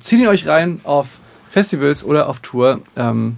Zieht 0.00 0.18
ihn 0.20 0.28
euch 0.28 0.46
rein 0.46 0.80
auf 0.84 1.06
Festivals 1.50 2.02
oder 2.04 2.28
auf 2.28 2.40
Tour. 2.40 2.80
Ähm, 2.96 3.36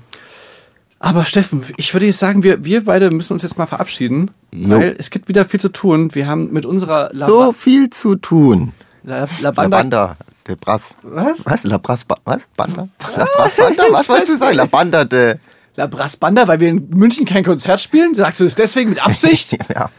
aber 0.98 1.24
Steffen, 1.26 1.64
ich 1.76 1.92
würde 1.92 2.06
jetzt 2.06 2.18
sagen, 2.18 2.42
wir, 2.42 2.64
wir 2.64 2.82
beide 2.84 3.10
müssen 3.10 3.34
uns 3.34 3.42
jetzt 3.42 3.58
mal 3.58 3.66
verabschieden, 3.66 4.30
Jo. 4.52 4.70
weil 4.78 4.96
es 4.98 5.10
gibt 5.10 5.28
wieder 5.28 5.44
viel 5.44 5.60
zu 5.60 5.68
tun. 5.68 6.14
Wir 6.14 6.26
haben 6.26 6.50
mit 6.52 6.64
unserer 6.64 7.10
La 7.12 7.26
So 7.26 7.52
viel 7.52 7.90
zu 7.90 8.16
tun. 8.16 8.72
La 9.02 9.28
La 9.42 9.50
Banda 9.50 9.76
Labanda, 9.76 10.16
der 10.46 10.56
Brass. 10.56 10.94
Was? 11.02 11.44
Was? 11.44 11.62
La 11.64 11.76
Brass, 11.76 12.06
Ba- 12.06 12.16
was? 12.24 12.40
Banda? 12.56 12.88
La 13.16 13.26
Brass 13.36 13.54
Banda? 13.54 13.84
Was 13.90 14.08
wolltest 14.08 14.30
du 14.32 14.38
sagen? 14.38 14.56
La 14.56 14.64
Banda 14.64 15.04
de... 15.04 15.36
La 15.76 15.86
Brass 15.86 16.16
Banda, 16.16 16.46
weil 16.46 16.60
wir 16.60 16.68
in 16.68 16.88
München 16.90 17.26
kein 17.26 17.44
Konzert 17.44 17.80
spielen? 17.80 18.14
Sagst 18.14 18.40
du 18.40 18.44
das 18.44 18.54
deswegen 18.54 18.90
mit 18.90 19.04
Absicht? 19.04 19.56
Ja. 19.74 19.90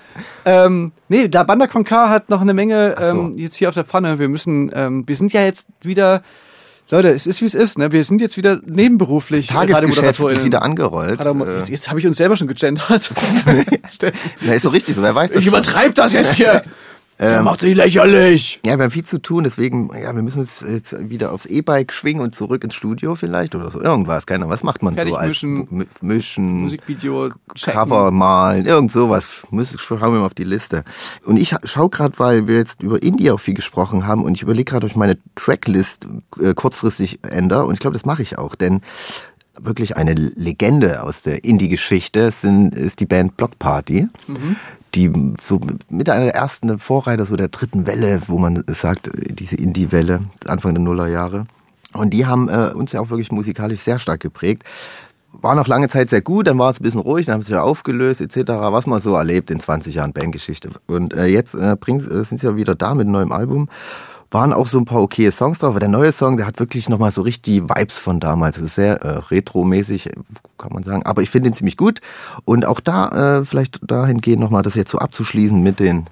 ähm, 0.45 0.93
nee, 1.09 1.27
La 1.31 1.43
Banda 1.43 1.67
con 1.67 1.83
K 1.83 2.09
hat 2.09 2.29
noch 2.29 2.39
eine 2.39 2.53
Menge 2.53 2.95
so. 2.97 3.03
ähm, 3.03 3.37
jetzt 3.37 3.55
hier 3.55 3.67
auf 3.67 3.75
der 3.75 3.83
Pfanne. 3.83 4.19
Wir 4.19 4.29
müssen, 4.29 4.71
ähm, 4.73 5.03
wir 5.05 5.15
sind 5.15 5.33
ja 5.33 5.41
jetzt 5.43 5.65
wieder, 5.81 6.21
Leute, 6.89 7.09
es 7.09 7.27
ist 7.27 7.41
wie 7.41 7.45
es 7.45 7.53
ist, 7.55 7.77
ne? 7.77 7.91
Wir 7.91 8.03
sind 8.05 8.21
jetzt 8.21 8.37
wieder 8.37 8.59
nebenberuflich 8.65 9.47
Tagesgeschäft 9.47 9.75
Radiomoderatorin. 9.83 10.35
ist 10.37 10.45
wieder 10.45 10.61
angerollt. 10.61 11.19
Äh, 11.19 11.57
Jetzt, 11.57 11.69
jetzt 11.69 11.89
habe 11.89 11.99
ich 11.99 12.07
uns 12.07 12.15
selber 12.15 12.37
schon 12.37 12.47
gegendert. 12.47 12.85
ja, 14.45 14.53
ist 14.53 14.61
so 14.61 14.69
richtig 14.69 14.95
so, 14.95 15.01
wer 15.01 15.13
weiß 15.15 15.31
das 15.31 15.41
ich 15.41 15.47
übertreibe 15.47 15.93
das 15.93 16.13
jetzt 16.13 16.35
hier. 16.35 16.61
Der 17.17 17.37
Ähm, 17.37 17.45
macht 17.45 17.61
sich 17.61 17.75
lächerlich. 17.75 18.59
Ja, 18.65 18.77
wir 18.77 18.83
haben 18.83 18.91
viel 18.91 19.05
zu 19.05 19.21
tun, 19.21 19.45
deswegen, 19.45 19.89
ja, 19.93 20.13
wir 20.13 20.21
müssen 20.21 20.39
uns 20.39 20.59
jetzt 20.67 21.09
wieder 21.09 21.31
aufs 21.31 21.45
E-Bike 21.45 21.93
schwingen 21.93 22.21
und 22.21 22.35
zurück 22.35 22.63
ins 22.63 22.75
Studio 22.75 23.15
vielleicht 23.15 23.55
oder 23.55 23.71
so. 23.71 23.79
Irgendwas, 23.79 24.25
keine 24.25 24.39
Ahnung. 24.41 24.51
Was 24.51 24.63
macht 24.63 24.83
man 24.83 24.95
Fertig 24.95 25.13
so? 25.13 25.17
als 25.17 25.27
mischen. 25.29 25.87
Mischen, 26.01 26.61
Musikvideo, 26.63 27.29
checken. 27.53 27.73
Cover 27.79 28.11
malen, 28.11 28.65
irgend 28.65 28.91
sowas. 28.91 29.43
Müssen, 29.49 29.79
schauen 29.79 29.99
wir 30.01 30.09
mal 30.09 30.25
auf 30.25 30.33
die 30.33 30.43
Liste. 30.43 30.83
Und 31.23 31.37
ich 31.37 31.55
schaue 31.63 31.89
gerade, 31.89 32.19
weil 32.19 32.47
wir 32.47 32.55
jetzt 32.57 32.83
über 32.83 33.01
Indie 33.01 33.31
auch 33.31 33.39
viel 33.39 33.53
gesprochen 33.53 34.05
haben 34.05 34.23
und 34.25 34.35
ich 34.35 34.41
überlege 34.41 34.69
gerade, 34.71 34.85
ob 34.85 34.91
ich 34.91 34.97
meine 34.97 35.17
Tracklist 35.35 36.05
äh, 36.41 36.53
kurzfristig 36.53 37.19
ändere 37.23 37.65
und 37.65 37.75
ich 37.75 37.79
glaube, 37.79 37.93
das 37.93 38.05
mache 38.05 38.23
ich 38.23 38.37
auch, 38.37 38.55
denn 38.55 38.81
wirklich 39.59 39.97
eine 39.97 40.13
Legende 40.13 41.03
aus 41.03 41.23
der 41.23 41.43
Indie-Geschichte 41.43 42.31
sind, 42.31 42.75
ist 42.75 42.99
die 42.99 43.05
Band 43.05 43.37
Block 43.37 43.57
Party. 43.59 44.07
Die 44.93 45.11
so 45.45 45.59
mit 45.89 46.09
einer 46.09 46.25
der 46.25 46.35
ersten 46.35 46.79
Vorreiter 46.79 47.25
so 47.25 47.35
der 47.35 47.49
dritten 47.49 47.85
Welle, 47.85 48.21
wo 48.27 48.37
man 48.37 48.63
sagt, 48.67 49.09
diese 49.13 49.57
Indie-Welle, 49.57 50.21
Anfang 50.45 50.73
der 50.73 50.83
Nullerjahre. 50.83 51.47
Und 51.93 52.11
die 52.11 52.25
haben 52.25 52.49
äh, 52.49 52.71
uns 52.73 52.91
ja 52.91 53.01
auch 53.01 53.09
wirklich 53.09 53.31
musikalisch 53.31 53.79
sehr 53.79 53.99
stark 53.99 54.19
geprägt. 54.19 54.63
War 55.31 55.55
noch 55.55 55.67
lange 55.67 55.89
Zeit 55.89 56.09
sehr 56.09 56.21
gut, 56.21 56.47
dann 56.47 56.57
war 56.57 56.69
es 56.69 56.79
ein 56.79 56.83
bisschen 56.83 57.01
ruhig, 57.01 57.25
dann 57.25 57.35
haben 57.35 57.41
sie 57.41 57.47
sich 57.47 57.55
ja 57.55 57.61
aufgelöst 57.61 58.21
etc., 58.21 58.37
was 58.47 58.87
man 58.87 59.01
so 59.01 59.15
erlebt 59.15 59.51
in 59.51 59.59
20 59.59 59.95
Jahren 59.95 60.13
Bandgeschichte. 60.13 60.69
Und 60.87 61.13
äh, 61.13 61.25
jetzt 61.25 61.55
äh, 61.55 61.75
bring's, 61.79 62.05
äh, 62.05 62.23
sind 62.23 62.39
sie 62.39 62.47
ja 62.47 62.55
wieder 62.55 62.75
da 62.75 62.93
mit 62.93 63.03
einem 63.03 63.11
neuen 63.11 63.31
Album. 63.31 63.69
Waren 64.35 64.51
auch 64.51 64.67
so 64.67 64.77
ein 64.77 64.83
paar 64.83 65.01
okay 65.01 65.31
Songs 65.31 65.59
drauf, 65.59 65.69
aber 65.69 65.79
der 65.79 65.87
neue 65.87 66.11
Song, 66.11 66.35
der 66.35 66.45
hat 66.45 66.59
wirklich 66.59 66.89
nochmal 66.89 67.09
so 67.09 67.21
richtig 67.21 67.41
die 67.43 67.69
Vibes 67.69 67.99
von 67.99 68.19
damals. 68.19 68.55
Das 68.55 68.65
ist 68.65 68.75
sehr 68.75 69.01
äh, 69.01 69.19
retro-mäßig, 69.19 70.09
kann 70.57 70.73
man 70.73 70.83
sagen. 70.83 71.03
Aber 71.03 71.21
ich 71.21 71.29
finde 71.29 71.49
ihn 71.49 71.53
ziemlich 71.53 71.77
gut. 71.77 72.01
Und 72.43 72.65
auch 72.65 72.81
da, 72.81 73.37
äh, 73.37 73.45
vielleicht 73.45 73.79
dahingehend 73.89 74.41
nochmal 74.41 74.61
das 74.61 74.75
jetzt 74.75 74.91
so 74.91 74.97
abzuschließen 74.97 75.63
mit 75.63 75.79
den 75.79 76.07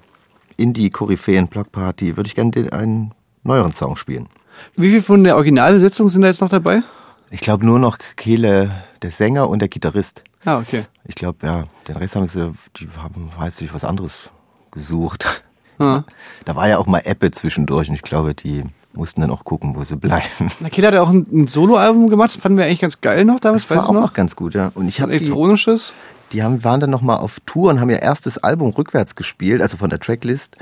Indie-Koryphäen 0.56 1.48
Block 1.48 1.70
Party, 1.70 2.16
würde 2.16 2.26
ich 2.26 2.34
gerne 2.34 2.50
den, 2.50 2.70
einen 2.70 3.12
neueren 3.42 3.72
Song 3.72 3.94
spielen. 3.94 4.30
Wie 4.74 4.88
viel 4.88 5.02
von 5.02 5.22
der 5.22 5.36
Originalbesetzung 5.36 6.08
sind 6.08 6.22
da 6.22 6.28
jetzt 6.28 6.40
noch 6.40 6.48
dabei? 6.48 6.82
Ich 7.28 7.42
glaube 7.42 7.66
nur 7.66 7.78
noch 7.78 7.98
Kehle, 8.16 8.84
der 9.02 9.10
Sänger 9.10 9.50
und 9.50 9.58
der 9.58 9.68
Gitarrist. 9.68 10.24
Ah, 10.46 10.60
okay. 10.60 10.84
Ich 11.04 11.14
glaube, 11.14 11.46
ja, 11.46 11.64
den 11.88 11.96
Rest 11.96 12.16
haben 12.16 12.26
sie, 12.26 12.54
die 12.78 12.88
haben, 12.96 13.30
weiß 13.36 13.60
ich, 13.60 13.74
was 13.74 13.84
anderes 13.84 14.30
gesucht. 14.70 15.44
Ja. 15.78 16.04
Da 16.44 16.56
war 16.56 16.68
ja 16.68 16.78
auch 16.78 16.86
mal 16.86 17.02
Ebbe 17.04 17.30
zwischendurch 17.30 17.88
und 17.88 17.94
ich 17.94 18.02
glaube, 18.02 18.34
die 18.34 18.64
mussten 18.92 19.20
dann 19.20 19.30
auch 19.30 19.44
gucken, 19.44 19.74
wo 19.76 19.82
sie 19.84 19.96
bleiben. 19.96 20.24
Na, 20.60 20.70
Kid 20.70 20.86
hat 20.86 20.94
ja 20.94 21.02
auch 21.02 21.10
ein, 21.10 21.26
ein 21.32 21.46
Soloalbum 21.46 22.08
gemacht, 22.08 22.30
das 22.34 22.40
fanden 22.40 22.58
wir 22.58 22.64
eigentlich 22.64 22.80
ganz 22.80 23.00
geil 23.00 23.24
noch 23.24 23.40
damals, 23.40 23.66
Das 23.66 23.76
war 23.76 23.88
auch 23.88 23.92
noch? 23.92 24.12
ganz 24.12 24.36
gut, 24.36 24.54
ja. 24.54 24.70
Und 24.74 24.88
ich 24.88 25.00
habe 25.00 25.12
die, 25.12 25.18
Elektronisches. 25.18 25.92
die 26.32 26.42
haben, 26.42 26.62
waren 26.62 26.80
dann 26.80 26.90
noch 26.90 27.02
mal 27.02 27.16
auf 27.16 27.40
Tour 27.44 27.70
und 27.70 27.80
haben 27.80 27.90
ihr 27.90 28.02
erstes 28.02 28.38
Album 28.38 28.70
rückwärts 28.70 29.14
gespielt, 29.16 29.60
also 29.62 29.76
von 29.76 29.90
der 29.90 29.98
Tracklist 29.98 30.56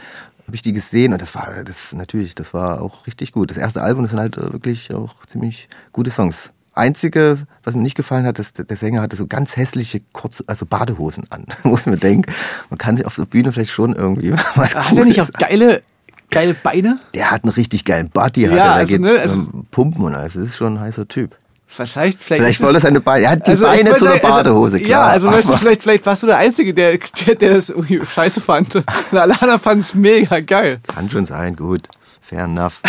habe 0.46 0.56
ich 0.56 0.62
die 0.62 0.72
gesehen 0.72 1.12
und 1.12 1.22
das 1.22 1.34
war 1.34 1.64
das 1.64 1.92
natürlich, 1.92 2.34
das 2.34 2.52
war 2.52 2.82
auch 2.82 3.06
richtig 3.06 3.32
gut. 3.32 3.50
Das 3.50 3.56
erste 3.56 3.80
Album, 3.80 4.02
das 4.02 4.10
sind 4.10 4.20
halt 4.20 4.36
äh, 4.36 4.52
wirklich 4.52 4.92
auch 4.92 5.24
ziemlich 5.26 5.68
gute 5.92 6.10
Songs. 6.10 6.50
Einzige, 6.74 7.38
was 7.64 7.74
mir 7.74 7.82
nicht 7.82 7.96
gefallen 7.96 8.24
hat, 8.26 8.38
ist, 8.38 8.58
der 8.68 8.76
Sänger 8.76 9.02
hatte 9.02 9.16
so 9.16 9.26
ganz 9.26 9.56
hässliche 9.56 10.00
kurze, 10.12 10.44
also 10.46 10.64
Badehosen 10.66 11.24
an, 11.30 11.44
wo 11.64 11.76
ich 11.76 11.86
mir 11.86 11.96
denke, 11.98 12.32
man 12.70 12.78
kann 12.78 12.96
sich 12.96 13.06
auf 13.06 13.16
der 13.16 13.26
Bühne 13.26 13.52
vielleicht 13.52 13.70
schon 13.72 13.94
irgendwie 13.94 14.32
was 14.56 14.74
Hat 14.74 14.96
er 14.96 15.04
nicht 15.04 15.20
auch 15.20 15.30
geile, 15.32 15.82
geile 16.30 16.54
Beine? 16.54 16.98
Der 17.14 17.30
hat 17.30 17.44
einen 17.44 17.52
richtig 17.52 17.84
geilen 17.84 18.08
Body, 18.08 18.44
hat 18.44 18.52
Ja, 18.52 18.56
er, 18.56 18.72
also, 18.74 18.92
geht 18.92 19.00
ne, 19.02 19.18
also- 19.20 19.46
pumpen 19.70 20.02
und 20.04 20.14
alles. 20.14 20.32
Das 20.34 20.42
ist 20.44 20.56
schon 20.56 20.74
ein 20.76 20.80
heißer 20.80 21.06
Typ. 21.08 21.36
Vielleicht, 21.66 21.94
vielleicht, 21.94 22.42
Vielleicht 22.42 22.60
wollte 22.60 22.74
er 22.74 22.76
es- 22.78 22.82
seine 22.82 23.00
Beine, 23.00 23.24
er 23.24 23.30
hat 23.30 23.46
die 23.46 23.50
Also, 23.52 23.64
Beine 23.64 23.96
zu 23.96 24.04
einer 24.04 24.14
sagen, 24.16 24.22
Badehose, 24.22 24.74
also, 24.76 24.84
klar. 24.86 25.06
Ja, 25.06 25.12
also 25.12 25.28
weißt 25.28 25.48
du, 25.48 25.56
vielleicht, 25.56 25.82
vielleicht 25.82 26.04
warst 26.04 26.22
du 26.22 26.26
der 26.26 26.36
Einzige, 26.36 26.74
der, 26.74 26.98
der, 27.26 27.34
der 27.34 27.54
das 27.54 27.70
irgendwie 27.70 28.00
scheiße 28.04 28.42
fand. 28.42 28.74
Und 29.10 29.18
alle 29.18 29.32
anderen 29.40 29.58
fanden 29.58 29.80
es 29.80 29.94
mega 29.94 30.40
geil. 30.40 30.80
Kann 30.86 31.08
schon 31.08 31.24
sein, 31.24 31.56
gut. 31.56 31.88
Fair 32.20 32.44
enough. 32.44 32.80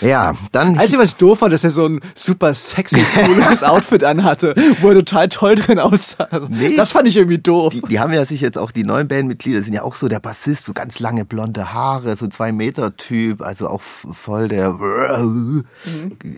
Ja, 0.00 0.34
dann. 0.52 0.76
Was 0.76 0.92
ich 0.92 1.16
doof 1.16 1.40
fand, 1.40 1.52
dass 1.52 1.64
er 1.64 1.70
so 1.70 1.86
ein 1.86 2.00
super 2.14 2.54
sexy, 2.54 3.02
cooles 3.24 3.62
Outfit 3.62 4.04
anhatte, 4.04 4.54
wo 4.80 4.88
er 4.88 4.94
total 4.94 5.28
toll 5.28 5.54
drin 5.54 5.78
aussah. 5.78 6.28
Also, 6.30 6.48
Nee. 6.50 6.76
Das 6.76 6.92
fand 6.92 7.08
ich 7.08 7.16
irgendwie 7.16 7.38
doof. 7.38 7.72
die, 7.72 7.82
die 7.82 8.00
haben 8.00 8.12
ja 8.12 8.24
sich 8.24 8.40
jetzt 8.40 8.58
auch, 8.58 8.70
die 8.70 8.84
neuen 8.84 9.08
Bandmitglieder 9.08 9.62
sind 9.62 9.72
ja 9.72 9.82
auch 9.82 9.94
so 9.94 10.08
der 10.08 10.20
Bassist, 10.20 10.64
so 10.64 10.72
ganz 10.72 10.98
lange 11.00 11.24
blonde 11.24 11.72
Haare, 11.72 12.16
so 12.16 12.26
zwei 12.28 12.52
Meter 12.52 12.96
Typ, 12.96 13.42
also 13.42 13.68
auch 13.68 13.80
voll 13.80 14.48
der. 14.48 14.72
Mhm. 14.72 15.64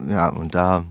Ja, 0.08 0.28
und 0.28 0.54
da 0.54 0.84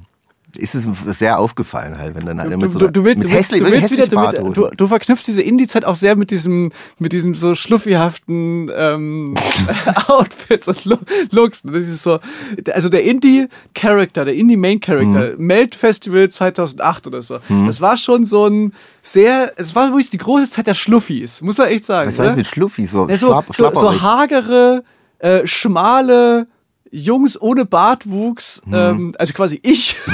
ist 0.58 0.76
es 0.76 0.86
sehr 1.18 1.40
aufgefallen 1.40 1.98
halt, 1.98 2.16
wenn 2.16 2.26
dann 2.26 2.40
halt 2.42 2.52
Du, 2.52 2.58
mit 2.58 2.66
du, 2.68 2.70
so 2.80 2.80
du, 2.88 3.04
willst, 3.06 3.24
mit 3.24 3.32
hässlich, 3.32 3.60
du, 3.62 3.66
willst 3.72 3.92
wieder, 3.92 4.04
hässlich 4.04 4.44
du, 4.54 4.54
du, 4.54 4.70
du 4.76 4.88
verknüpfst 4.88 5.26
diese 5.28 5.42
Indie-Zeit 5.42 5.86
auch 5.86 5.96
sehr 5.96 6.16
mit 6.16 6.32
diesem, 6.32 6.72
mit 7.00 7.14
diesem 7.14 7.34
so 7.36 7.56
schluffihaften 7.56 8.72
ähm, 8.76 9.36
Outfits 10.08 10.68
und 10.68 10.86
Lo- 10.86 11.00
Looks. 11.32 11.62
Das 11.64 11.88
ist 11.88 12.04
so, 12.04 12.20
also 12.74 12.90
der 12.90 13.04
Indie-Character, 13.04 14.26
der 14.26 14.36
Indie-Main-Character, 14.36 15.36
Mhm. 15.38 15.46
Melt 15.46 15.76
Festival 15.76 16.30
2008 16.30 17.08
oder 17.08 17.22
so. 17.22 17.40
Das 17.68 17.82
war 17.82 17.98
schon 17.98 18.26
so 18.26 18.48
ein 18.48 18.74
sehr, 19.04 19.52
es 19.58 19.74
war 19.76 19.90
wirklich 19.90 20.10
die 20.10 20.18
große 20.18 20.50
Zeit 20.50 20.68
der 20.68 20.74
Schluffis, 20.76 21.42
muss 21.42 21.58
man 21.58 21.68
echt 21.70 21.86
sagen. 21.86 22.10
Was 22.12 22.20
heißt 22.20 22.28
oder? 22.30 22.36
mit 22.38 22.48
Schluffi? 22.48 22.86
So, 22.88 23.08
Ja, 23.08 23.18
so, 23.18 23.44
so, 23.54 23.74
so 23.74 24.02
hagere, 24.02 24.84
äh, 25.20 25.46
schmale 25.48 26.48
Jungs 26.92 27.40
ohne 27.42 27.64
Bartwuchs, 27.66 28.62
Mhm. 28.66 28.74
ähm, 28.74 29.16
also 29.18 29.34
quasi 29.34 29.60
ich. 29.64 29.98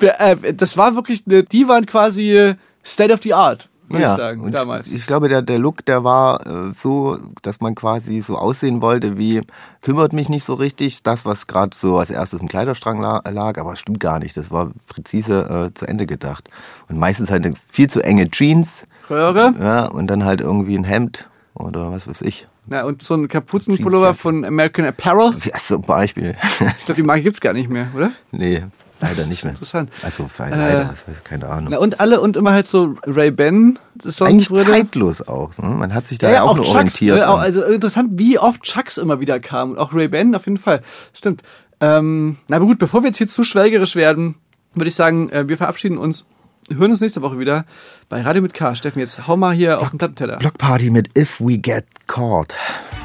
Äh, 0.00 0.54
das 0.54 0.76
war 0.76 0.94
wirklich, 0.94 1.24
eine, 1.26 1.42
die 1.44 1.68
waren 1.68 1.86
quasi 1.86 2.32
äh, 2.36 2.54
State 2.84 3.12
of 3.12 3.20
the 3.22 3.34
Art, 3.34 3.68
würde 3.88 4.04
ich 4.06 4.10
sagen, 4.16 4.40
und 4.42 4.52
damals. 4.52 4.90
Ich 4.92 5.06
glaube, 5.06 5.28
der, 5.28 5.42
der 5.42 5.58
Look, 5.58 5.84
der 5.84 6.04
war 6.04 6.46
äh, 6.46 6.72
so, 6.74 7.18
dass 7.42 7.60
man 7.60 7.74
quasi 7.74 8.20
so 8.22 8.36
aussehen 8.38 8.80
wollte 8.80 9.18
wie, 9.18 9.42
kümmert 9.82 10.12
mich 10.12 10.28
nicht 10.28 10.44
so 10.44 10.54
richtig, 10.54 11.02
das, 11.02 11.24
was 11.24 11.46
gerade 11.46 11.76
so 11.76 11.98
als 11.98 12.10
erstes 12.10 12.40
im 12.40 12.48
Kleiderstrang 12.48 13.00
la 13.00 13.22
lag, 13.30 13.58
aber 13.58 13.72
es 13.74 13.80
stimmt 13.80 14.00
gar 14.00 14.18
nicht. 14.18 14.36
Das 14.36 14.50
war 14.50 14.70
präzise 14.88 15.68
äh, 15.70 15.74
zu 15.74 15.86
Ende 15.86 16.06
gedacht. 16.06 16.48
Und 16.88 16.98
meistens 16.98 17.30
halt 17.30 17.46
viel 17.70 17.90
zu 17.90 18.00
enge 18.02 18.30
Jeans, 18.30 18.84
Röhre. 19.10 19.54
ja, 19.60 19.86
und 19.86 20.06
dann 20.06 20.24
halt 20.24 20.40
irgendwie 20.40 20.76
ein 20.76 20.84
Hemd 20.84 21.28
oder 21.54 21.90
was 21.92 22.08
weiß 22.08 22.22
ich. 22.22 22.46
Na, 22.70 22.84
und 22.84 23.02
so 23.02 23.14
ein 23.14 23.26
Kapuzenpullover 23.26 24.14
von 24.14 24.44
American 24.44 24.84
Apparel. 24.84 25.36
Ja, 25.42 25.56
zum 25.56 25.82
Beispiel. 25.82 26.36
ich 26.78 26.84
glaube, 26.84 26.94
die 26.94 27.02
Marke 27.02 27.22
gibt's 27.22 27.40
gar 27.40 27.52
nicht 27.52 27.68
mehr, 27.68 27.88
oder? 27.96 28.12
Nee, 28.30 28.62
leider 29.00 29.26
nicht 29.26 29.42
mehr. 29.42 29.54
Interessant. 29.54 29.90
Also 30.04 30.30
äh, 30.38 30.50
leider, 30.50 30.82
äh, 30.82 31.12
keine 31.24 31.48
Ahnung. 31.48 31.70
Na, 31.72 31.78
und 31.78 31.98
alle 31.98 32.20
und 32.20 32.36
immer 32.36 32.52
halt 32.52 32.68
so 32.68 32.94
Ray 33.04 33.32
Ban. 33.32 33.80
Eigentlich 34.20 34.48
zeitlos 34.48 35.26
auch. 35.26 35.50
Ne? 35.58 35.68
Man 35.68 35.92
hat 35.92 36.06
sich 36.06 36.18
da 36.18 36.28
ja, 36.28 36.34
ja 36.34 36.42
auch, 36.42 36.50
auch 36.50 36.56
nur 36.56 36.64
Chucks, 36.64 36.76
orientiert. 36.76 37.18
Ne? 37.18 37.26
Also 37.26 37.64
interessant, 37.64 38.10
wie 38.12 38.38
oft 38.38 38.62
Chucks 38.62 38.98
immer 38.98 39.18
wieder 39.18 39.40
kamen. 39.40 39.76
Auch 39.76 39.92
Ray 39.92 40.06
Ban 40.06 40.32
auf 40.36 40.46
jeden 40.46 40.58
Fall. 40.58 40.80
Stimmt. 41.12 41.42
Ähm, 41.80 42.36
na 42.46 42.54
aber 42.54 42.66
gut, 42.66 42.78
bevor 42.78 43.02
wir 43.02 43.08
jetzt 43.08 43.18
hier 43.18 43.26
zu 43.26 43.42
schwelgerisch 43.42 43.96
werden, 43.96 44.36
würde 44.74 44.90
ich 44.90 44.94
sagen, 44.94 45.28
äh, 45.30 45.48
wir 45.48 45.56
verabschieden 45.56 45.98
uns 45.98 46.24
hören 46.74 46.90
uns 46.90 47.00
nächste 47.00 47.22
Woche 47.22 47.38
wieder 47.38 47.64
bei 48.08 48.22
Radio 48.22 48.42
mit 48.42 48.54
K. 48.54 48.74
Steffen, 48.74 49.00
jetzt 49.00 49.26
hau 49.26 49.36
mal 49.36 49.54
hier 49.54 49.70
Block, 49.70 49.82
auf 49.82 49.90
den 49.90 49.98
Plattenteller. 49.98 50.36
Blockparty 50.38 50.90
mit 50.90 51.16
If 51.18 51.40
We 51.40 51.58
Get 51.58 51.84
Caught. 52.06 52.54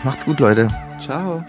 Macht's 0.04 0.26
gut, 0.26 0.40
Leute. 0.40 0.68
Ciao. 1.00 1.44